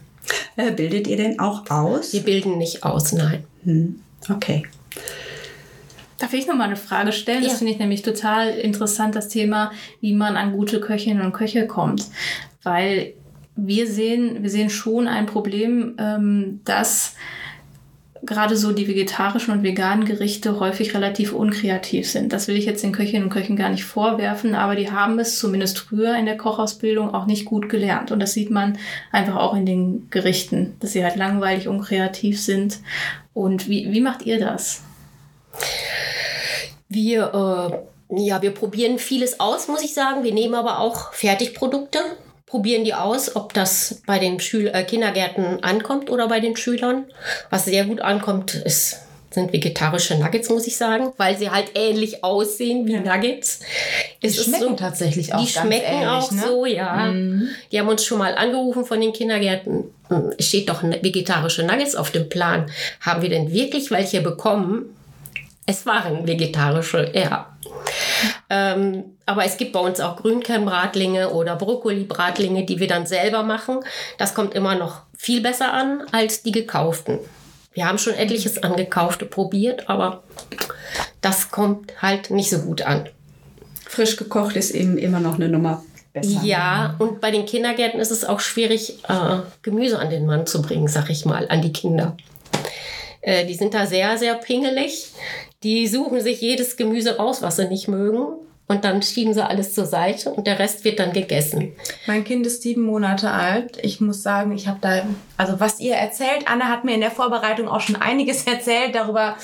Äh, 0.57 0.71
bildet 0.73 1.07
ihr 1.07 1.17
denn 1.17 1.41
auch 1.41 1.69
aus? 1.71 2.13
Wir 2.13 2.21
bilden 2.21 2.59
nicht 2.59 2.85
aus, 2.85 3.13
nein. 3.13 3.45
Hm. 3.65 4.01
Okay. 4.31 4.65
Darf 6.19 6.35
ich 6.35 6.47
noch 6.47 6.55
mal 6.55 6.65
eine 6.65 6.77
Frage 6.77 7.11
stellen? 7.13 7.43
Das 7.43 7.53
Ja. 7.53 7.59
finde 7.59 7.73
ich 7.73 7.79
nämlich 7.79 8.03
total 8.03 8.51
interessant, 8.51 9.17
das 9.17 9.29
Thema, 9.29 9.73
wie 10.01 10.13
man 10.13 10.37
an 10.37 10.53
gute 10.53 10.79
Köchinnen 10.81 11.25
und 11.25 11.33
Köche 11.33 11.67
kommt. 11.67 12.05
Weil 12.63 13.15
wir 13.57 13.87
sehen, 13.87 14.43
wir 14.43 14.51
sehen 14.51 14.71
schon 14.71 15.09
ein 15.09 15.27
Problem, 15.27 15.95
ähm, 15.99 16.61
dass 16.65 17.15
gerade 18.25 18.57
so 18.57 18.73
die 18.73 18.87
vegetarischen 18.87 19.53
und 19.53 19.63
veganen 19.63 20.05
Gerichte 20.05 20.61
häufig 20.61 20.95
relativ 20.95 21.33
unkreativ 21.33 22.09
sind. 22.09 22.33
Das 22.33 22.47
will 22.47 22.57
ich 22.57 22.67
jetzt 22.67 22.83
den 22.83 22.93
Köchinnen 22.93 23.25
und 23.25 23.31
Köchen 23.31 23.57
gar 23.57 23.69
nicht 23.69 23.85
vorwerfen, 23.85 24.55
aber 24.55 24.77
die 24.77 24.91
haben 24.91 25.19
es 25.19 25.39
zumindest 25.39 25.79
früher 25.79 26.17
in 26.17 26.27
der 26.27 26.37
Kochausbildung 26.37 27.13
auch 27.15 27.27
nicht 27.27 27.45
gut 27.45 27.69
gelernt. 27.69 28.13
Und 28.13 28.21
das 28.21 28.33
sieht 28.33 28.51
man 28.51 28.79
einfach 29.11 29.37
auch 29.37 29.55
in 29.55 29.67
den 29.67 30.09
Gerichten, 30.11 30.77
dass 30.81 30.93
sie 30.93 31.05
halt 31.05 31.17
langweilig, 31.17 31.67
unkreativ 31.67 32.41
sind. 32.41 32.79
Und 33.35 33.69
wie, 33.69 33.91
wie 33.93 34.01
macht 34.01 34.23
ihr 34.23 34.39
das? 34.39 34.83
Wir, 36.89 37.83
äh, 38.11 38.21
ja, 38.21 38.41
wir 38.41 38.53
probieren 38.53 38.99
vieles 38.99 39.41
aus, 39.41 39.67
muss 39.67 39.83
ich 39.83 39.95
sagen. 39.95 40.23
Wir 40.23 40.35
nehmen 40.35 40.55
aber 40.55 40.79
auch 40.79 41.13
Fertigprodukte, 41.13 41.99
probieren 42.53 42.85
die 42.85 42.93
aus, 42.93 43.35
ob 43.35 43.55
das 43.55 44.03
bei 44.07 44.19
den 44.19 44.39
Schül 44.39 44.69
äh, 44.69 44.85
Kindergärten 44.85 45.65
ankommt 45.65 46.11
oder 46.11 46.29
bei 46.29 46.39
den 46.39 46.55
Schülern. 46.55 47.07
Was 47.49 47.65
sehr 47.65 47.87
gut 47.87 48.03
ankommt, 48.03 48.55
ist, 48.55 48.99
sind 49.31 49.55
vegetarische 49.55 50.19
Nuggets, 50.19 50.51
muss 50.51 50.67
ich 50.67 50.77
sagen, 50.77 51.15
weil 51.17 51.39
sie 51.39 51.49
halt 51.51 51.71
ähnlich 51.75 52.23
aussehen 52.23 52.87
wie 52.87 52.99
Nuggets. 52.99 53.61
Die 54.23 54.27
Es 54.27 54.45
schmecken 54.45 54.69
so- 54.69 54.75
tatsächlich 54.77 55.33
auch 55.33 55.41
die 55.41 55.47
schmecken 55.51 55.87
ähnlich, 55.95 56.07
auch 56.09 56.31
ne? 56.31 56.43
so, 56.47 56.67
ja. 56.67 57.11
Die 57.73 57.81
haben 57.81 57.89
uns 57.89 58.05
schon 58.05 58.19
mal 58.19 58.35
angerufen 58.35 58.85
von 58.85 59.01
den 59.01 59.15
Kindergärten. 59.15 59.85
Hm, 60.09 60.35
Es 60.37 60.49
steht 60.49 60.69
doch 60.69 60.83
ne- 60.83 60.99
vegetarische 61.03 61.63
Nuggets 61.63 61.95
auf 61.97 62.11
dem 62.11 62.29
Plan. 62.29 62.71
Haben 63.01 63.23
wir 63.23 63.31
denn 63.31 63.51
wirklich 63.51 63.91
welche 63.91 64.21
bekommen? 64.21 64.95
Es 65.65 65.87
waren 65.87 66.27
vegetarische, 66.29 67.11
ja. 67.15 67.47
Ähm, 68.51 69.12
aber 69.27 69.45
es 69.45 69.57
gibt 69.57 69.73
bei 69.73 69.81
uns 69.81 70.01
auch 70.01 70.17
Grünkernbratlinge 70.17 71.31
oder 71.31 71.57
Brokkoli-Bratlinge, 71.57 72.65
die 72.65 72.81
wir 72.81 72.89
dann 72.89 73.07
selber 73.07 73.43
machen. 73.43 73.81
Das 74.19 74.35
kommt 74.35 74.55
immer 74.55 74.75
noch 74.75 75.03
viel 75.17 75.41
besser 75.41 75.73
an 75.73 76.03
als 76.13 76.43
die 76.43 76.53
gekauften. 76.53 77.19
Wir 77.73 77.87
haben 77.87 77.99
schon 77.99 78.15
etliches 78.15 78.63
angekaufte 78.63 79.25
probiert, 79.25 79.89
aber 79.89 80.23
das 81.21 81.51
kommt 81.51 82.03
halt 82.03 82.31
nicht 82.31 82.51
so 82.51 82.59
gut 82.59 82.83
an. 82.83 83.09
Frisch 83.87 84.17
gekocht 84.17 84.57
ist 84.57 84.73
eben 84.73 84.99
immer 84.99 85.21
noch 85.21 85.37
eine 85.37 85.49
Nummer 85.49 85.83
besser. 86.13 86.41
Ja, 86.43 86.97
und 86.99 87.21
bei 87.21 87.31
den 87.31 87.47
Kindergärten 87.47 88.01
ist 88.01 88.11
es 88.11 88.25
auch 88.25 88.41
schwierig, 88.41 88.99
äh, 89.09 89.39
Gemüse 89.63 89.99
an 89.99 90.11
den 90.11 90.27
Mann 90.27 90.47
zu 90.47 90.61
bringen, 90.61 90.89
sag 90.89 91.09
ich 91.11 91.25
mal, 91.25 91.49
an 91.49 91.63
die 91.63 91.73
Kinder. 91.73 92.17
Äh, 93.23 93.47
die 93.47 93.55
sind 93.55 93.75
da 93.75 93.87
sehr, 93.87 94.19
sehr 94.19 94.35
pingelig. 94.35 95.13
Die 95.63 95.87
suchen 95.87 96.21
sich 96.21 96.41
jedes 96.41 96.77
Gemüse 96.77 97.17
raus, 97.17 97.41
was 97.41 97.57
sie 97.57 97.69
nicht 97.69 97.89
mögen. 97.89 98.35
Und 98.69 98.85
dann 98.85 99.03
schieben 99.03 99.35
sie 99.35 99.45
alles 99.45 99.75
zur 99.75 99.85
Seite 99.85 100.31
und 100.31 100.47
der 100.47 100.59
Rest 100.59 100.85
wird 100.85 100.99
dann 100.99 101.13
gegessen. 101.13 101.73
Mein 102.07 102.25
Kind 102.25 102.47
ist 102.47 102.63
sieben 102.63 102.83
Monate 102.83 103.31
alt. 103.31 103.79
Ich 103.83 104.01
muss 104.01 104.23
sagen, 104.23 104.53
ich 104.53 104.67
habe 104.67 104.79
da, 104.81 105.03
also 105.37 105.61
was 105.61 105.81
ihr 105.81 105.95
erzählt, 105.95 106.47
Anna 106.47 106.69
hat 106.69 106.85
mir 106.85 106.95
in 106.95 107.01
der 107.01 107.11
Vorbereitung 107.11 107.69
auch 107.69 107.81
schon 107.81 107.97
einiges 107.97 108.45
erzählt 108.47 108.95
darüber, 108.95 109.37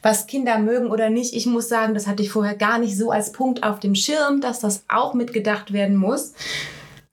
was 0.00 0.26
Kinder 0.26 0.58
mögen 0.58 0.90
oder 0.90 1.10
nicht. 1.10 1.34
Ich 1.34 1.46
muss 1.46 1.68
sagen, 1.68 1.94
das 1.94 2.06
hatte 2.06 2.22
ich 2.22 2.32
vorher 2.32 2.56
gar 2.56 2.78
nicht 2.78 2.96
so 2.96 3.10
als 3.10 3.30
Punkt 3.30 3.62
auf 3.62 3.78
dem 3.78 3.94
Schirm, 3.94 4.40
dass 4.40 4.60
das 4.60 4.84
auch 4.88 5.14
mitgedacht 5.14 5.72
werden 5.72 5.96
muss. 5.96 6.32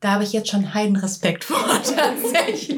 Da 0.02 0.12
habe 0.12 0.24
ich 0.24 0.32
jetzt 0.32 0.50
schon 0.50 0.74
Heidenrespekt 0.74 1.44
vor, 1.44 1.58
tatsächlich. 1.84 2.74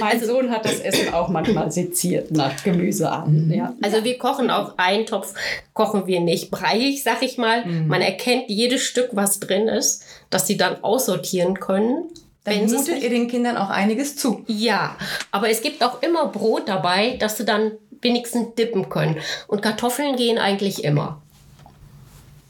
mein 0.00 0.24
Sohn 0.24 0.50
hat 0.50 0.64
das 0.64 0.80
Essen 0.80 1.14
auch 1.14 1.28
manchmal 1.28 1.70
seziert 1.70 2.32
nach 2.32 2.64
Gemüse 2.64 3.10
an. 3.10 3.48
Ja. 3.54 3.74
Also 3.80 4.02
wir 4.02 4.18
kochen 4.18 4.50
auch 4.50 4.74
Eintopf, 4.76 5.34
kochen 5.74 6.08
wir 6.08 6.18
nicht 6.20 6.50
breiig, 6.50 7.00
sag 7.04 7.22
ich 7.22 7.38
mal. 7.38 7.64
Mhm. 7.64 7.86
Man 7.86 8.00
erkennt 8.00 8.48
jedes 8.48 8.82
Stück, 8.82 9.10
was 9.12 9.38
drin 9.38 9.68
ist, 9.68 10.02
dass 10.30 10.48
sie 10.48 10.56
dann 10.56 10.82
aussortieren 10.82 11.60
können. 11.60 12.08
Dann 12.42 12.54
wenn 12.54 12.70
mutet 12.72 13.00
ihr 13.00 13.10
den 13.10 13.28
Kindern 13.28 13.56
auch 13.56 13.70
einiges 13.70 14.16
zu. 14.16 14.42
Ja, 14.48 14.96
aber 15.30 15.48
es 15.48 15.62
gibt 15.62 15.84
auch 15.84 16.02
immer 16.02 16.26
Brot 16.26 16.68
dabei, 16.68 17.16
dass 17.20 17.36
sie 17.36 17.44
dann 17.44 17.72
wenigstens 18.00 18.54
dippen 18.56 18.88
können. 18.88 19.18
Und 19.46 19.62
Kartoffeln 19.62 20.16
gehen 20.16 20.38
eigentlich 20.38 20.82
immer. 20.82 21.22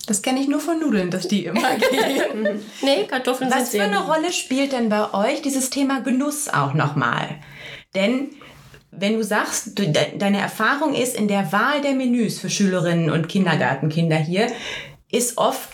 Das 0.08 0.22
kenne 0.22 0.40
ich 0.40 0.48
nur 0.48 0.60
von 0.60 0.80
Nudeln, 0.80 1.10
dass 1.10 1.28
die 1.28 1.44
immer 1.44 1.76
gehen. 1.76 2.60
Nee, 2.82 3.04
Kartoffeln 3.06 3.50
Was 3.50 3.70
sind 3.70 3.82
für 3.82 3.86
eine. 3.86 3.98
Rolle 3.98 4.32
spielt 4.32 4.72
denn 4.72 4.88
bei 4.88 5.12
euch 5.12 5.42
dieses 5.42 5.68
Thema 5.68 6.00
Genuss 6.00 6.48
auch 6.48 6.72
nochmal? 6.72 7.28
Denn 7.94 8.30
wenn 8.90 9.14
du 9.14 9.22
sagst, 9.22 9.78
du, 9.78 9.86
de, 9.86 10.16
deine 10.16 10.38
Erfahrung 10.40 10.94
ist 10.94 11.14
in 11.14 11.28
der 11.28 11.52
Wahl 11.52 11.82
der 11.82 11.92
Menüs 11.92 12.40
für 12.40 12.48
Schülerinnen 12.48 13.10
und 13.10 13.28
Kindergartenkinder 13.28 14.16
hier, 14.16 14.46
ist 15.12 15.36
oft, 15.36 15.68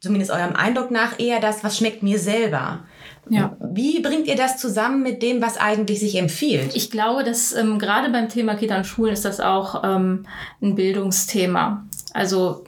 zumindest 0.00 0.30
eurem 0.30 0.54
Eindruck 0.54 0.92
nach, 0.92 1.18
eher 1.18 1.40
das, 1.40 1.64
was 1.64 1.76
schmeckt 1.78 2.04
mir 2.04 2.20
selber. 2.20 2.84
Ja. 3.28 3.56
Wie 3.60 4.00
bringt 4.00 4.28
ihr 4.28 4.36
das 4.36 4.56
zusammen 4.58 5.02
mit 5.02 5.20
dem, 5.20 5.42
was 5.42 5.58
eigentlich 5.58 5.98
sich 5.98 6.14
empfiehlt? 6.14 6.76
Ich 6.76 6.92
glaube, 6.92 7.24
dass 7.24 7.52
ähm, 7.52 7.80
gerade 7.80 8.08
beim 8.10 8.28
Thema 8.28 8.54
Kita 8.54 8.76
und 8.76 8.86
Schulen 8.86 9.12
ist 9.12 9.24
das 9.24 9.40
auch 9.40 9.82
ähm, 9.84 10.26
ein 10.62 10.76
Bildungsthema. 10.76 11.84
Also 12.14 12.64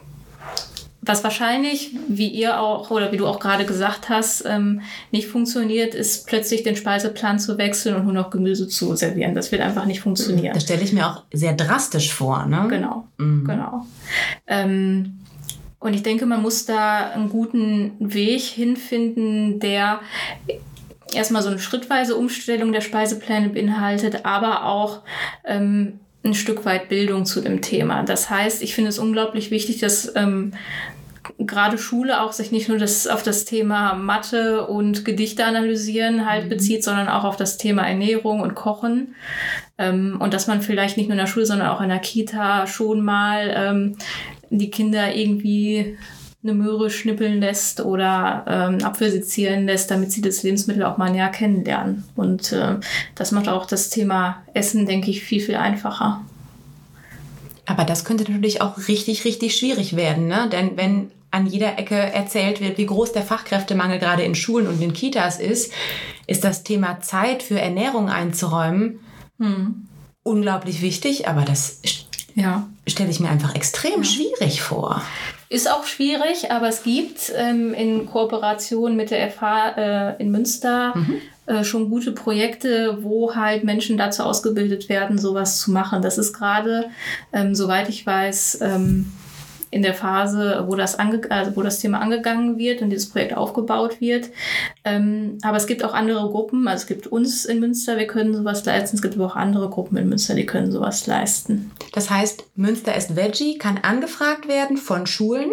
was 1.02 1.24
wahrscheinlich, 1.24 1.92
wie 2.08 2.28
ihr 2.28 2.60
auch 2.60 2.90
oder 2.90 3.10
wie 3.10 3.16
du 3.16 3.26
auch 3.26 3.40
gerade 3.40 3.64
gesagt 3.64 4.08
hast, 4.10 4.44
ähm, 4.46 4.82
nicht 5.10 5.28
funktioniert, 5.28 5.94
ist 5.94 6.26
plötzlich 6.26 6.62
den 6.62 6.76
Speiseplan 6.76 7.38
zu 7.38 7.56
wechseln 7.56 7.96
und 7.96 8.04
nur 8.04 8.12
noch 8.12 8.30
Gemüse 8.30 8.68
zu 8.68 8.94
servieren. 8.96 9.34
Das 9.34 9.50
wird 9.50 9.62
einfach 9.62 9.86
nicht 9.86 10.00
funktionieren. 10.00 10.52
Das 10.52 10.64
stelle 10.64 10.82
ich 10.82 10.92
mir 10.92 11.06
auch 11.06 11.22
sehr 11.32 11.54
drastisch 11.54 12.12
vor. 12.12 12.44
Ne? 12.46 12.66
Genau, 12.68 13.08
Mhm. 13.16 13.44
genau. 13.46 13.86
Ähm, 14.46 15.18
und 15.78 15.94
ich 15.94 16.02
denke, 16.02 16.26
man 16.26 16.42
muss 16.42 16.66
da 16.66 17.10
einen 17.12 17.30
guten 17.30 17.92
Weg 17.98 18.42
hinfinden, 18.42 19.58
der 19.60 20.00
erstmal 21.14 21.42
so 21.42 21.48
eine 21.48 21.58
schrittweise 21.58 22.16
Umstellung 22.16 22.72
der 22.72 22.82
Speisepläne 22.82 23.48
beinhaltet, 23.48 24.26
aber 24.26 24.66
auch 24.66 25.00
ähm, 25.46 25.98
ein 26.22 26.34
Stück 26.34 26.64
weit 26.64 26.88
Bildung 26.88 27.24
zu 27.24 27.40
dem 27.40 27.62
Thema. 27.62 28.02
Das 28.02 28.28
heißt, 28.28 28.62
ich 28.62 28.74
finde 28.74 28.90
es 28.90 28.98
unglaublich 28.98 29.50
wichtig, 29.50 29.78
dass 29.78 30.12
ähm, 30.16 30.52
gerade 31.38 31.78
Schule 31.78 32.22
auch 32.22 32.32
sich 32.32 32.52
nicht 32.52 32.68
nur 32.68 32.78
das, 32.78 33.06
auf 33.06 33.22
das 33.22 33.44
Thema 33.44 33.94
Mathe 33.94 34.66
und 34.66 35.04
Gedichte 35.04 35.44
analysieren 35.44 36.28
halt 36.28 36.48
bezieht, 36.48 36.84
sondern 36.84 37.08
auch 37.08 37.24
auf 37.24 37.36
das 37.36 37.56
Thema 37.56 37.86
Ernährung 37.86 38.40
und 38.40 38.54
Kochen. 38.54 39.14
Ähm, 39.78 40.18
und 40.20 40.34
dass 40.34 40.46
man 40.46 40.62
vielleicht 40.62 40.96
nicht 40.96 41.08
nur 41.08 41.14
in 41.14 41.24
der 41.24 41.26
Schule, 41.26 41.46
sondern 41.46 41.68
auch 41.68 41.80
in 41.80 41.88
der 41.88 41.98
Kita 41.98 42.66
schon 42.66 43.00
mal 43.02 43.52
ähm, 43.54 43.96
die 44.50 44.70
Kinder 44.70 45.14
irgendwie 45.14 45.96
eine 46.42 46.54
Möhre 46.54 46.90
schnippeln 46.90 47.40
lässt 47.40 47.80
oder 47.80 48.44
ähm, 48.48 48.84
Apfel 48.84 49.10
sezieren 49.10 49.66
lässt, 49.66 49.90
damit 49.90 50.10
sie 50.10 50.22
das 50.22 50.42
Lebensmittel 50.42 50.84
auch 50.84 50.96
mal 50.96 51.10
näher 51.10 51.28
kennenlernen. 51.28 52.04
Und 52.16 52.52
äh, 52.52 52.76
das 53.14 53.32
macht 53.32 53.48
auch 53.48 53.66
das 53.66 53.90
Thema 53.90 54.42
Essen, 54.54 54.86
denke 54.86 55.10
ich, 55.10 55.22
viel, 55.22 55.40
viel 55.40 55.56
einfacher. 55.56 56.24
Aber 57.66 57.84
das 57.84 58.04
könnte 58.04 58.30
natürlich 58.30 58.62
auch 58.62 58.88
richtig, 58.88 59.24
richtig 59.24 59.54
schwierig 59.54 59.96
werden, 59.96 60.26
ne? 60.26 60.48
Denn 60.50 60.76
wenn 60.76 61.10
an 61.30 61.46
jeder 61.46 61.78
Ecke 61.78 61.94
erzählt 61.94 62.60
wird, 62.60 62.78
wie 62.78 62.86
groß 62.86 63.12
der 63.12 63.22
Fachkräftemangel 63.22 64.00
gerade 64.00 64.22
in 64.22 64.34
Schulen 64.34 64.66
und 64.66 64.82
in 64.82 64.92
Kitas 64.92 65.38
ist, 65.38 65.72
ist 66.26 66.42
das 66.42 66.64
Thema 66.64 67.00
Zeit 67.00 67.42
für 67.44 67.60
Ernährung 67.60 68.08
einzuräumen 68.08 68.98
unglaublich 70.22 70.82
wichtig, 70.82 71.28
aber 71.28 71.42
das 71.42 71.80
Ja. 72.34 72.68
stelle 72.86 73.10
ich 73.10 73.20
mir 73.20 73.28
einfach 73.28 73.54
extrem 73.54 74.04
schwierig 74.04 74.62
vor. 74.62 75.02
Ist 75.48 75.70
auch 75.70 75.84
schwierig, 75.84 76.50
aber 76.52 76.68
es 76.68 76.84
gibt 76.84 77.32
ähm, 77.36 77.74
in 77.74 78.06
Kooperation 78.06 78.94
mit 78.94 79.10
der 79.10 79.30
FH 79.30 79.68
äh, 79.76 80.22
in 80.22 80.30
Münster 80.30 80.94
äh, 81.50 81.64
schon 81.64 81.90
gute 81.90 82.12
Projekte, 82.12 82.98
wo 83.02 83.34
halt 83.34 83.64
Menschen 83.64 83.96
dazu 83.98 84.22
ausgebildet 84.22 84.88
werden, 84.88 85.18
sowas 85.18 85.58
zu 85.58 85.72
machen. 85.72 86.00
Das 86.00 86.16
ist 86.16 86.32
gerade, 86.32 86.90
ähm, 87.32 87.56
soweit 87.56 87.88
ich 87.88 88.06
weiß, 88.06 88.60
ähm, 88.62 89.10
in 89.72 89.82
der 89.82 89.94
Phase, 89.94 90.64
wo 90.66 90.74
das, 90.74 90.98
ange 90.98 91.20
also 91.30 91.56
wo 91.56 91.62
das 91.62 91.78
Thema 91.78 92.00
angegangen 92.00 92.58
wird 92.58 92.82
und 92.82 92.90
dieses 92.90 93.08
Projekt 93.08 93.36
aufgebaut 93.36 94.00
wird. 94.00 94.30
Ähm, 94.84 95.38
aber 95.42 95.56
es 95.58 95.66
gibt 95.66 95.84
auch 95.84 95.94
andere 95.94 96.28
Gruppen, 96.28 96.66
also 96.66 96.82
es 96.82 96.86
gibt 96.88 97.06
uns 97.06 97.44
in 97.44 97.60
Münster, 97.60 97.96
wir 97.96 98.06
können 98.08 98.34
sowas 98.34 98.64
leisten. 98.64 98.96
Es 98.96 99.02
gibt 99.02 99.14
aber 99.14 99.26
auch 99.26 99.36
andere 99.36 99.68
Gruppen 99.70 99.96
in 99.96 100.08
Münster, 100.08 100.34
die 100.34 100.46
können 100.46 100.72
sowas 100.72 101.06
leisten. 101.06 101.70
Das 101.92 102.10
heißt, 102.10 102.44
Münster 102.56 102.96
ist 102.96 103.14
Veggie, 103.14 103.58
kann 103.58 103.78
angefragt 103.78 104.48
werden 104.48 104.76
von 104.76 105.06
Schulen 105.06 105.50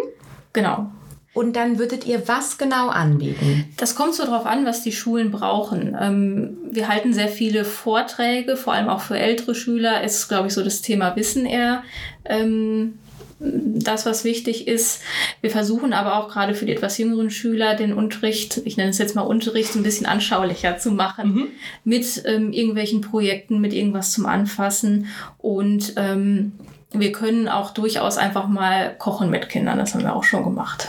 Genau. 0.52 0.90
und 1.34 1.54
dann 1.54 1.78
würdet 1.78 2.04
ihr 2.06 2.26
was 2.26 2.58
genau 2.58 2.88
anbieten? 2.88 3.66
Das 3.76 3.94
kommt 3.94 4.14
so 4.14 4.24
drauf 4.24 4.46
an, 4.46 4.66
was 4.66 4.82
die 4.82 4.90
Schulen 4.92 5.30
brauchen. 5.30 5.96
Ähm, 6.00 6.56
wir 6.72 6.88
halten 6.88 7.12
sehr 7.12 7.28
viele 7.28 7.64
Vorträge, 7.64 8.56
vor 8.56 8.72
allem 8.72 8.88
auch 8.88 9.00
für 9.02 9.16
ältere 9.16 9.54
Schüler 9.54 10.02
ist, 10.02 10.26
glaube 10.28 10.48
ich, 10.48 10.54
so 10.54 10.64
das 10.64 10.82
Thema 10.82 11.14
Wissen 11.14 11.46
eher. 11.46 11.84
Ähm, 12.24 12.98
das, 13.40 14.04
was 14.04 14.24
wichtig 14.24 14.66
ist. 14.66 15.00
Wir 15.40 15.50
versuchen 15.50 15.92
aber 15.92 16.16
auch 16.16 16.28
gerade 16.28 16.54
für 16.54 16.66
die 16.66 16.72
etwas 16.72 16.98
jüngeren 16.98 17.30
Schüler 17.30 17.74
den 17.74 17.92
Unterricht, 17.92 18.60
ich 18.64 18.76
nenne 18.76 18.90
es 18.90 18.98
jetzt 18.98 19.14
mal 19.14 19.22
Unterricht, 19.22 19.74
ein 19.76 19.82
bisschen 19.82 20.06
anschaulicher 20.06 20.78
zu 20.78 20.90
machen. 20.90 21.48
Mit 21.84 22.22
ähm, 22.26 22.52
irgendwelchen 22.52 23.00
Projekten, 23.00 23.60
mit 23.60 23.72
irgendwas 23.72 24.12
zum 24.12 24.26
Anfassen. 24.26 25.06
Und 25.38 25.94
ähm, 25.96 26.52
wir 26.92 27.12
können 27.12 27.48
auch 27.48 27.70
durchaus 27.70 28.16
einfach 28.16 28.48
mal 28.48 28.94
kochen 28.98 29.30
mit 29.30 29.48
Kindern. 29.48 29.78
Das 29.78 29.94
haben 29.94 30.02
wir 30.02 30.16
auch 30.16 30.24
schon 30.24 30.44
gemacht. 30.44 30.88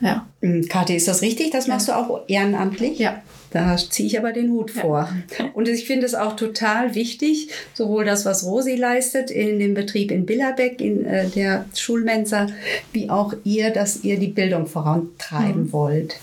Ja. 0.00 0.26
Hm, 0.40 0.66
Kathi, 0.68 0.96
ist 0.96 1.06
das 1.06 1.22
richtig? 1.22 1.50
Das 1.50 1.68
machst 1.68 1.88
du 1.88 1.92
auch 1.92 2.22
ehrenamtlich? 2.26 2.98
Ja. 2.98 3.22
Da 3.52 3.76
ziehe 3.76 4.06
ich 4.06 4.18
aber 4.18 4.32
den 4.32 4.50
Hut 4.50 4.70
vor. 4.70 5.08
Und 5.54 5.68
ich 5.68 5.86
finde 5.86 6.06
es 6.06 6.14
auch 6.14 6.36
total 6.36 6.94
wichtig, 6.94 7.50
sowohl 7.74 8.04
das, 8.04 8.24
was 8.24 8.44
Rosi 8.44 8.76
leistet 8.76 9.30
in 9.30 9.58
dem 9.58 9.74
Betrieb 9.74 10.10
in 10.10 10.26
Billerbeck, 10.26 10.80
in 10.80 11.04
äh, 11.04 11.28
der 11.28 11.66
Schulmensa, 11.74 12.46
wie 12.92 13.10
auch 13.10 13.34
ihr, 13.44 13.70
dass 13.70 14.04
ihr 14.04 14.18
die 14.18 14.28
Bildung 14.28 14.66
vorantreiben 14.66 15.72
wollt. 15.72 16.16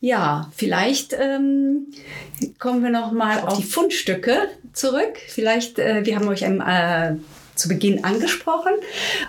Ja, 0.00 0.50
vielleicht 0.54 1.16
ähm, 1.18 1.86
kommen 2.58 2.82
wir 2.82 2.90
noch 2.90 3.12
mal 3.12 3.40
auf 3.40 3.56
die 3.56 3.62
Fundstücke 3.62 4.48
zurück. 4.72 5.16
Vielleicht, 5.28 5.78
äh, 5.78 6.04
wir 6.04 6.16
haben 6.16 6.28
euch 6.28 6.44
am 6.46 6.60
äh, 6.60 7.18
zu 7.54 7.68
Beginn 7.68 8.04
angesprochen, 8.04 8.72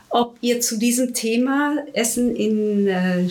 ob 0.10 0.36
ihr 0.42 0.62
zu 0.62 0.78
diesem 0.78 1.14
Thema 1.14 1.78
Essen 1.94 2.36
in 2.36 2.88
äh, 2.88 3.30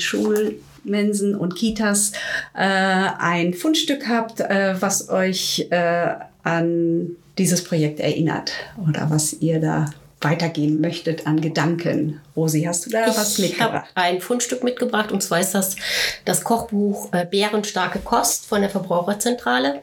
Schulmensen 0.85 1.35
und 1.35 1.55
Kitas 1.55 2.13
äh, 2.55 2.61
ein 2.63 3.55
Fundstück 3.55 4.09
habt, 4.09 4.41
äh, 4.41 4.75
was 4.81 5.09
euch 5.09 5.67
äh, 5.71 6.15
an 6.43 7.17
dieses 7.39 7.65
Projekt 7.65 8.01
erinnert 8.01 8.53
oder 8.89 9.11
was 9.11 9.33
ihr 9.35 9.61
da 9.61 9.87
weitergeben 10.21 10.81
möchtet 10.81 11.27
an 11.27 11.43
Gedanken. 11.43 12.21
Rosi, 12.35 12.63
hast 12.63 12.87
du 12.87 12.91
da 12.91 13.07
ich 13.07 13.17
was 13.17 13.39
mitgebracht? 13.39 13.69
Ich 13.69 13.77
habe 13.77 13.85
ein 13.95 14.21
Fundstück 14.23 14.65
mitgebracht 14.65 15.13
und 15.13 15.23
zwar 15.23 15.41
ist 15.41 15.55
das 15.55 15.77
das 16.25 16.45
Kochbuch 16.45 17.13
äh, 17.13 17.27
Bärenstarke 17.27 17.99
Kost 17.99 18.47
von 18.47 18.63
der 18.63 18.71
Verbraucherzentrale. 18.71 19.83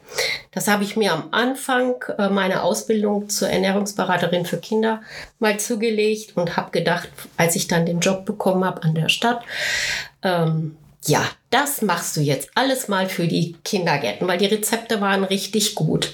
Das 0.50 0.66
habe 0.66 0.82
ich 0.82 0.96
mir 0.96 1.12
am 1.12 1.28
Anfang 1.30 1.94
äh, 2.18 2.28
meiner 2.28 2.64
Ausbildung 2.64 3.28
zur 3.28 3.50
Ernährungsberaterin 3.50 4.44
für 4.44 4.56
Kinder 4.56 5.02
mal 5.38 5.60
zugelegt 5.60 6.36
und 6.36 6.56
habe 6.56 6.72
gedacht, 6.72 7.08
als 7.36 7.54
ich 7.54 7.68
dann 7.68 7.86
den 7.86 8.00
Job 8.00 8.24
bekommen 8.24 8.64
habe 8.64 8.82
an 8.82 8.96
der 8.96 9.10
Stadt, 9.10 9.42
ähm, 10.24 10.76
ja, 11.04 11.24
das 11.50 11.82
machst 11.82 12.16
du 12.16 12.20
jetzt 12.20 12.50
alles 12.54 12.86
mal 12.86 13.08
für 13.08 13.26
die 13.26 13.56
Kindergärten, 13.64 14.28
weil 14.28 14.38
die 14.38 14.46
Rezepte 14.46 15.00
waren 15.00 15.24
richtig 15.24 15.74
gut. 15.74 16.12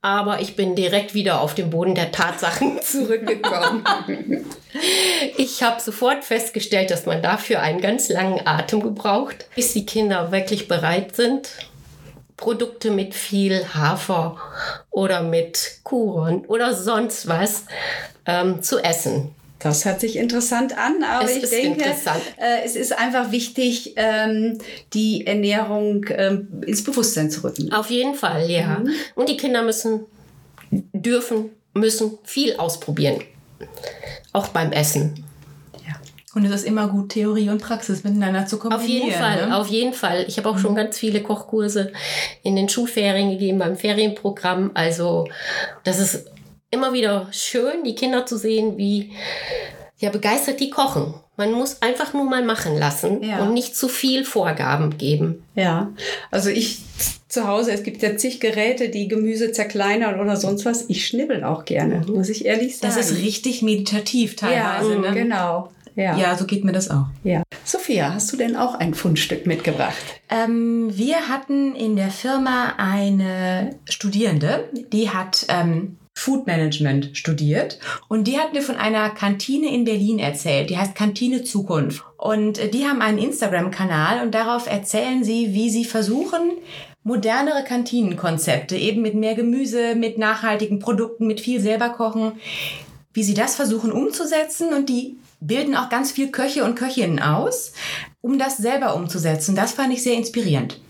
Aber 0.00 0.40
ich 0.40 0.56
bin 0.56 0.74
direkt 0.74 1.14
wieder 1.14 1.40
auf 1.40 1.54
den 1.54 1.70
Boden 1.70 1.94
der 1.94 2.10
Tatsachen 2.10 2.80
zurückgekommen. 2.82 3.84
ich 5.36 5.62
habe 5.62 5.80
sofort 5.80 6.24
festgestellt, 6.24 6.90
dass 6.90 7.06
man 7.06 7.22
dafür 7.22 7.60
einen 7.60 7.80
ganz 7.82 8.08
langen 8.08 8.46
Atem 8.46 8.82
gebraucht, 8.82 9.46
bis 9.54 9.74
die 9.74 9.84
Kinder 9.84 10.32
wirklich 10.32 10.68
bereit 10.68 11.14
sind, 11.14 11.50
Produkte 12.38 12.90
mit 12.90 13.14
viel 13.14 13.74
Hafer 13.74 14.38
oder 14.90 15.22
mit 15.22 15.80
Kuchen 15.84 16.46
oder 16.46 16.74
sonst 16.74 17.28
was 17.28 17.66
ähm, 18.24 18.62
zu 18.62 18.78
essen. 18.78 19.34
Das 19.60 19.84
hört 19.84 20.00
sich 20.00 20.16
interessant 20.16 20.76
an, 20.76 21.02
aber 21.04 21.24
Es 21.26 21.36
ich 21.36 21.42
ist 21.44 21.52
denke, 21.52 21.84
äh, 21.84 22.64
es 22.64 22.76
ist 22.76 22.98
einfach 22.98 23.30
wichtig, 23.30 23.92
ähm, 23.96 24.58
die 24.94 25.26
Ernährung 25.26 26.06
ähm, 26.10 26.62
ins 26.66 26.82
Bewusstsein 26.82 27.30
zu 27.30 27.44
rücken. 27.44 27.72
Auf 27.72 27.90
jeden 27.90 28.14
Fall, 28.14 28.50
ja. 28.50 28.78
Mhm. 28.78 28.90
Und 29.14 29.28
die 29.28 29.36
Kinder 29.36 29.62
müssen, 29.62 30.06
dürfen, 30.70 31.50
müssen 31.74 32.18
viel 32.24 32.56
ausprobieren. 32.56 33.20
Auch 34.32 34.48
beim 34.48 34.72
Essen. 34.72 35.24
Und 36.32 36.44
es 36.44 36.52
ist 36.52 36.64
immer 36.64 36.86
gut, 36.86 37.08
Theorie 37.10 37.48
und 37.50 37.60
Praxis 37.60 38.04
miteinander 38.04 38.46
zu 38.46 38.54
Auf 38.56 38.62
kombinieren. 38.62 39.06
jeden 39.08 39.18
Fall, 39.18 39.48
Ne? 39.48 39.56
auf 39.56 39.66
jeden 39.66 39.92
Fall. 39.92 40.24
Ich 40.28 40.38
habe 40.38 40.48
auch 40.48 40.58
schon 40.58 40.76
ganz 40.76 40.96
viele 40.96 41.22
Kochkurse 41.24 41.92
in 42.44 42.54
den 42.54 42.68
Schulferien 42.68 43.30
gegeben, 43.30 43.58
beim 43.58 43.76
Ferienprogramm. 43.76 44.70
Also 44.74 45.26
das 45.82 45.98
ist 45.98 46.26
immer 46.70 46.92
wieder 46.92 47.28
schön, 47.32 47.84
die 47.84 47.94
Kinder 47.94 48.26
zu 48.26 48.36
sehen, 48.36 48.76
wie 48.76 49.12
ja, 49.98 50.10
begeistert 50.10 50.60
die 50.60 50.70
kochen. 50.70 51.14
Man 51.36 51.52
muss 51.52 51.82
einfach 51.82 52.12
nur 52.14 52.24
mal 52.24 52.44
machen 52.44 52.76
lassen 52.78 53.22
Ja. 53.22 53.40
und 53.42 53.52
nicht 53.54 53.76
zu 53.76 53.88
viel 53.88 54.24
Vorgaben 54.24 54.96
geben. 54.98 55.42
Ja, 55.54 55.90
also 56.30 56.48
ich 56.50 56.78
zu 57.28 57.46
Hause, 57.46 57.72
es 57.72 57.82
gibt 57.82 58.02
ja 58.02 58.16
zig 58.16 58.40
Geräte, 58.40 58.88
die 58.88 59.08
Gemüse 59.08 59.52
zerkleinern 59.52 60.18
oder 60.20 60.36
sonst 60.36 60.64
was. 60.64 60.86
Ich 60.88 61.06
schnibbel 61.06 61.44
auch 61.44 61.64
gerne, 61.64 62.02
muss 62.08 62.28
ich 62.28 62.44
ehrlich 62.44 62.78
sagen. 62.78 62.94
Das 62.94 63.10
ist 63.10 63.18
richtig 63.18 63.62
meditativ 63.62 64.36
teilweise. 64.36 64.94
ja, 64.94 64.98
ne? 65.00 65.12
genau. 65.14 65.70
Ja. 65.96 66.16
Ja, 66.16 66.36
so 66.36 66.46
geht 66.46 66.64
mir 66.64 66.72
das 66.72 66.90
auch. 66.90 67.06
ja. 67.24 67.42
Sophia, 67.64 68.14
hast 68.14 68.32
du 68.32 68.36
denn 68.36 68.56
auch 68.56 68.74
ein 68.74 68.94
Fundstück 68.94 69.46
mitgebracht? 69.46 69.96
Ähm, 70.28 70.90
wir 70.96 71.28
hatten 71.28 71.74
in 71.76 71.94
der 71.94 72.10
Firma 72.10 72.74
eine 72.78 73.76
Studierende, 73.88 74.68
die 74.92 75.10
hat 75.10 75.46
ähm, 75.48 75.98
Food 76.14 76.46
Management 76.46 77.16
studiert 77.16 77.78
und 78.08 78.24
die 78.24 78.38
hat 78.38 78.52
mir 78.52 78.62
von 78.62 78.76
einer 78.76 79.10
Kantine 79.10 79.72
in 79.72 79.84
Berlin 79.84 80.18
erzählt. 80.18 80.68
Die 80.68 80.76
heißt 80.76 80.94
Kantine 80.94 81.44
Zukunft. 81.44 82.04
Und 82.18 82.58
äh, 82.58 82.68
die 82.68 82.84
haben 82.84 83.00
einen 83.00 83.18
Instagram-Kanal 83.18 84.22
und 84.22 84.34
darauf 84.34 84.70
erzählen 84.70 85.24
sie, 85.24 85.54
wie 85.54 85.70
sie 85.70 85.84
versuchen, 85.84 86.52
modernere 87.02 87.64
Kantinenkonzepte, 87.64 88.76
eben 88.76 89.00
mit 89.02 89.14
mehr 89.14 89.34
Gemüse, 89.34 89.94
mit 89.94 90.18
nachhaltigen 90.18 90.78
Produkten, 90.78 91.26
mit 91.26 91.40
viel 91.40 91.60
selber 91.60 91.88
kochen, 91.90 92.32
wie 93.14 93.22
sie 93.22 93.34
das 93.34 93.56
versuchen 93.56 93.90
umzusetzen 93.90 94.74
und 94.74 94.88
die 94.88 95.16
bilden 95.40 95.74
auch 95.74 95.88
ganz 95.88 96.12
viel 96.12 96.30
Köche 96.30 96.64
und 96.64 96.74
Köchinnen 96.74 97.18
aus, 97.18 97.72
um 98.20 98.38
das 98.38 98.58
selber 98.58 98.94
umzusetzen. 98.94 99.56
Das 99.56 99.72
fand 99.72 99.92
ich 99.92 100.02
sehr 100.02 100.14
inspirierend. 100.14 100.80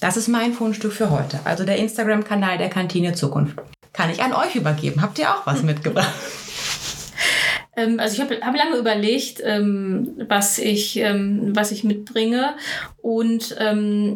Das 0.00 0.16
ist 0.16 0.28
mein 0.28 0.52
Fundstück 0.52 0.92
für 0.92 1.10
heute. 1.10 1.38
Also 1.44 1.64
der 1.64 1.76
Instagram-Kanal 1.76 2.58
der 2.58 2.70
Kantine 2.70 3.12
Zukunft. 3.12 3.56
Kann 3.94 4.10
ich 4.10 4.22
an 4.22 4.34
euch 4.34 4.56
übergeben. 4.56 5.00
Habt 5.00 5.18
ihr 5.18 5.30
auch 5.30 5.46
was 5.46 5.62
mitgebracht? 5.62 6.12
Ähm, 7.76 7.98
also 7.98 8.14
ich 8.14 8.20
habe 8.20 8.40
hab 8.40 8.56
lange 8.56 8.76
überlegt, 8.76 9.40
ähm, 9.44 10.12
was, 10.28 10.58
ich, 10.58 10.96
ähm, 10.96 11.50
was 11.54 11.72
ich 11.72 11.82
mitbringe. 11.82 12.54
Und 13.02 13.56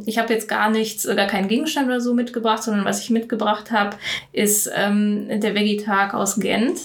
ich 0.06 0.18
habe 0.18 0.32
jetzt 0.32 0.48
gar 0.48 0.70
nichts, 0.70 1.06
gar 1.06 1.26
keinen 1.26 1.48
Gegenstand 1.48 1.88
oder 1.88 2.00
so 2.00 2.14
mitgebracht, 2.14 2.62
sondern 2.62 2.84
was 2.84 3.02
ich 3.02 3.10
mitgebracht 3.10 3.70
habe, 3.70 3.96
ist 4.32 4.66
der 4.66 5.54
Veggie-Tag 5.54 6.14
aus 6.14 6.40
Gent. 6.40 6.78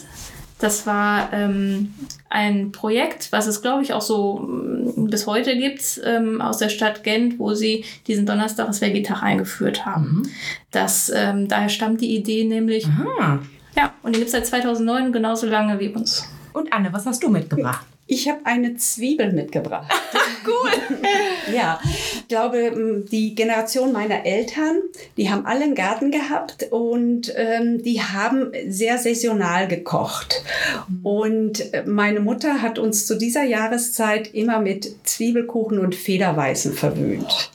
Das 0.64 0.88
war 0.88 1.34
ähm, 1.34 1.94
ein 2.30 2.72
Projekt, 2.72 3.34
was 3.34 3.48
es, 3.48 3.62
glaube 3.62 3.84
ich, 3.84 3.92
auch 3.92 4.02
so 4.02 4.38
mm, 4.40 5.10
bis 5.10 5.28
heute 5.28 5.58
gibt, 5.58 6.00
ähm, 6.06 6.40
aus 6.40 6.58
der 6.58 6.70
Stadt 6.70 7.04
Gent, 7.04 7.38
wo 7.38 7.54
sie 7.54 7.84
diesen 8.08 8.26
Donnerstag 8.26 8.68
als 8.68 8.80
Veggie-Tag 8.80 9.22
eingeführt 9.22 9.86
haben. 9.86 10.24
Das, 10.72 11.12
ähm, 11.14 11.50
daher 11.50 11.68
stammt 11.68 12.00
die 12.00 12.16
Idee 12.16 12.46
nämlich, 12.46 12.88
Ah. 13.20 13.40
ja, 13.76 13.94
und 14.04 14.16
die 14.16 14.20
gibt 14.20 14.28
es 14.28 14.32
seit 14.32 14.48
2009 14.48 15.12
genauso 15.12 15.48
lange 15.48 15.82
wie 15.82 15.90
uns. 15.90 16.30
Und 16.54 16.72
Anne, 16.72 16.94
was 16.94 17.06
hast 17.06 17.22
du 17.22 17.30
mitgebracht? 17.30 17.86
Ich 18.14 18.30
habe 18.30 18.42
eine 18.44 18.76
Zwiebel 18.76 19.34
mitgebracht. 19.34 19.92
cool. 20.46 20.70
ja, 21.56 21.80
ich 21.84 22.28
glaube, 22.28 23.04
die 23.12 23.34
Generation 23.34 23.92
meiner 23.92 24.24
Eltern, 24.24 24.82
die 25.18 25.32
haben 25.32 25.48
alle 25.48 25.64
einen 25.64 25.74
Garten 25.74 26.12
gehabt 26.12 26.68
und 26.70 27.34
ähm, 27.36 27.82
die 27.82 28.04
haben 28.04 28.52
sehr 28.68 29.00
saisonal 29.00 29.68
gekocht. 29.68 30.44
Und 31.02 31.74
äh, 31.74 31.86
meine 31.88 32.20
Mutter 32.20 32.62
hat 32.62 32.78
uns 32.78 33.08
zu 33.08 33.18
dieser 33.18 33.46
Jahreszeit 33.46 34.32
immer 34.36 34.60
mit 34.60 34.96
Zwiebelkuchen 35.08 35.80
und 35.80 35.96
Federweißen 35.96 36.74
verwöhnt. 36.74 37.50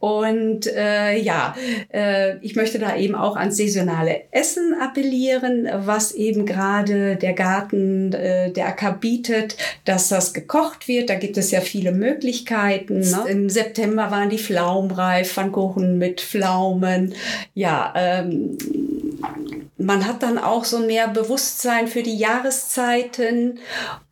Und 0.00 0.66
äh, 0.66 1.18
ja, 1.18 1.54
äh, 1.92 2.38
ich 2.38 2.56
möchte 2.56 2.78
da 2.78 2.96
eben 2.96 3.14
auch 3.14 3.36
ans 3.36 3.58
saisonale 3.58 4.22
Essen 4.30 4.74
appellieren, 4.80 5.68
was 5.84 6.12
eben 6.12 6.46
gerade 6.46 7.16
der 7.16 7.34
Garten, 7.34 8.14
äh, 8.14 8.50
der 8.50 8.68
Acker 8.68 8.92
bietet, 8.92 9.58
dass 9.84 10.08
das 10.08 10.32
gekocht 10.32 10.88
wird. 10.88 11.10
Da 11.10 11.16
gibt 11.16 11.36
es 11.36 11.50
ja 11.50 11.60
viele 11.60 11.92
Möglichkeiten. 11.92 13.00
Ne? 13.00 13.24
Im 13.28 13.50
September 13.50 14.10
waren 14.10 14.30
die 14.30 14.38
Pflaumenreif, 14.38 15.30
Pfannkuchen 15.30 15.98
mit 15.98 16.22
Pflaumen. 16.22 17.14
Ja, 17.52 17.92
ähm, 17.94 18.56
man 19.76 20.06
hat 20.06 20.22
dann 20.22 20.38
auch 20.38 20.64
so 20.64 20.78
mehr 20.78 21.08
Bewusstsein 21.08 21.88
für 21.88 22.02
die 22.02 22.16
Jahreszeiten. 22.16 23.58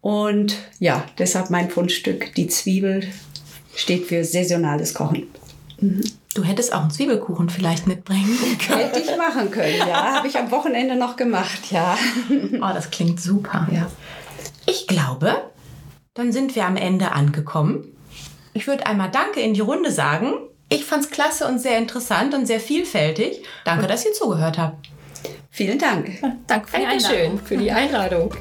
Und 0.02 0.54
ja, 0.80 1.06
deshalb 1.18 1.48
mein 1.48 1.70
Fundstück, 1.70 2.34
die 2.34 2.48
Zwiebel, 2.48 3.04
steht 3.74 4.04
für 4.04 4.22
saisonales 4.22 4.92
Kochen. 4.92 5.28
Du 6.34 6.42
hättest 6.42 6.72
auch 6.74 6.82
einen 6.82 6.90
Zwiebelkuchen 6.90 7.50
vielleicht 7.50 7.86
mitbringen 7.86 8.36
können. 8.66 8.78
Hätte 8.80 9.00
ich 9.00 9.16
machen 9.16 9.50
können, 9.50 9.78
ja. 9.78 10.14
Habe 10.16 10.28
ich 10.28 10.36
am 10.36 10.50
Wochenende 10.50 10.96
noch 10.96 11.16
gemacht, 11.16 11.70
ja. 11.70 11.96
Oh, 12.60 12.72
das 12.74 12.90
klingt 12.90 13.20
super. 13.20 13.68
Ja. 13.72 13.88
Ich 14.66 14.86
glaube, 14.86 15.50
dann 16.14 16.32
sind 16.32 16.56
wir 16.56 16.66
am 16.66 16.76
Ende 16.76 17.12
angekommen. 17.12 17.96
Ich 18.54 18.66
würde 18.66 18.86
einmal 18.86 19.10
Danke 19.10 19.40
in 19.40 19.54
die 19.54 19.60
Runde 19.60 19.92
sagen. 19.92 20.32
Ich 20.68 20.84
fand's 20.84 21.10
klasse 21.10 21.46
und 21.46 21.60
sehr 21.60 21.78
interessant 21.78 22.34
und 22.34 22.46
sehr 22.46 22.60
vielfältig. 22.60 23.42
Danke, 23.64 23.86
dass 23.86 24.04
ihr 24.04 24.12
zugehört 24.12 24.58
habt. 24.58 24.88
Vielen 25.50 25.78
Dank. 25.78 26.20
Danke 26.46 26.68
für 26.68 26.76
die 26.76 26.86
Einladung. 26.86 27.08
Dankeschön 27.08 27.38
für 27.38 27.56
die 27.56 27.72
Einladung. 27.72 28.34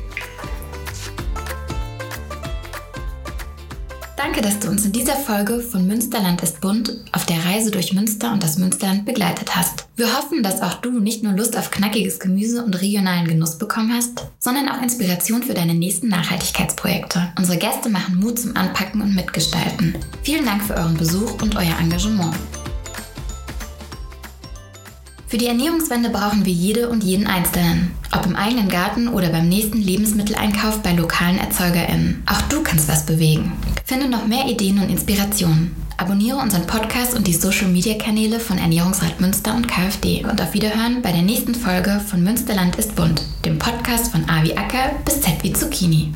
Danke, 4.28 4.42
dass 4.42 4.60
du 4.60 4.68
uns 4.68 4.84
in 4.84 4.92
dieser 4.92 5.16
Folge 5.16 5.62
von 5.62 5.88
Münsterland 5.88 6.44
ist 6.44 6.60
bunt 6.60 6.98
auf 7.14 7.26
der 7.26 7.46
Reise 7.46 7.72
durch 7.72 7.94
Münster 7.94 8.34
und 8.34 8.44
das 8.44 8.58
Münsterland 8.58 9.06
begleitet 9.06 9.56
hast. 9.56 9.88
Wir 9.96 10.18
hoffen, 10.18 10.44
dass 10.44 10.62
auch 10.62 10.74
du 10.82 11.00
nicht 11.00 11.24
nur 11.24 11.32
Lust 11.32 11.58
auf 11.58 11.72
knackiges 11.72 12.20
Gemüse 12.20 12.62
und 12.62 12.82
regionalen 12.82 13.26
Genuss 13.26 13.58
bekommen 13.58 13.94
hast, 13.94 14.28
sondern 14.38 14.68
auch 14.68 14.82
Inspiration 14.82 15.44
für 15.44 15.54
deine 15.54 15.76
nächsten 15.76 16.10
Nachhaltigkeitsprojekte. 16.10 17.32
Unsere 17.38 17.58
Gäste 17.58 17.88
machen 17.88 18.20
Mut 18.20 18.38
zum 18.38 18.58
Anpacken 18.58 19.02
und 19.02 19.16
Mitgestalten. 19.16 19.96
Vielen 20.24 20.44
Dank 20.44 20.62
für 20.62 20.76
euren 20.76 20.98
Besuch 20.98 21.42
und 21.42 21.56
euer 21.56 21.80
Engagement. 21.80 22.36
Für 25.28 25.38
die 25.38 25.48
Ernährungswende 25.48 26.10
brauchen 26.10 26.46
wir 26.46 26.54
jede 26.54 26.88
und 26.88 27.04
jeden 27.04 27.28
Einzelnen. 27.28 27.92
Ob 28.16 28.26
im 28.26 28.38
eigenen 28.38 28.70
Garten 28.70 29.10
oder 29.10 29.28
beim 29.28 29.50
nächsten 29.50 29.82
Lebensmitteleinkauf 29.82 30.82
bei 30.82 30.94
lokalen 30.94 31.38
ErzeugerInnen. 31.38 32.24
Auch 32.26 32.42
du 32.44 32.64
kannst 32.64 32.88
was 32.88 33.06
bewegen. 33.06 33.52
Finde 33.84 34.08
noch 34.08 34.26
mehr 34.26 34.48
Ideen 34.48 34.80
und 34.80 34.90
Inspirationen. 34.90 35.76
Abonniere 35.98 36.38
unseren 36.38 36.66
Podcast 36.66 37.14
und 37.14 37.28
die 37.28 37.34
Social 37.34 37.68
Media 37.68 37.98
Kanäle 37.98 38.40
von 38.40 38.58
Ernährungsrat 38.58 39.20
Münster 39.20 39.54
und 39.54 39.68
KfD. 39.68 40.24
Und 40.24 40.42
auf 40.42 40.54
Wiederhören 40.54 41.02
bei 41.02 41.12
der 41.12 41.24
nächsten 41.24 41.56
Folge 41.56 42.00
von 42.08 42.24
Münsterland 42.24 42.78
ist 42.78 42.96
bunt, 42.96 43.24
dem 43.44 43.60
Podcast 43.60 44.12
von 44.12 44.30
A 44.30 44.44
wie 44.44 44.56
Acker 44.56 44.92
bis 45.04 45.20
Z 45.20 45.44
wie 45.44 45.52
Zucchini. 45.52 46.14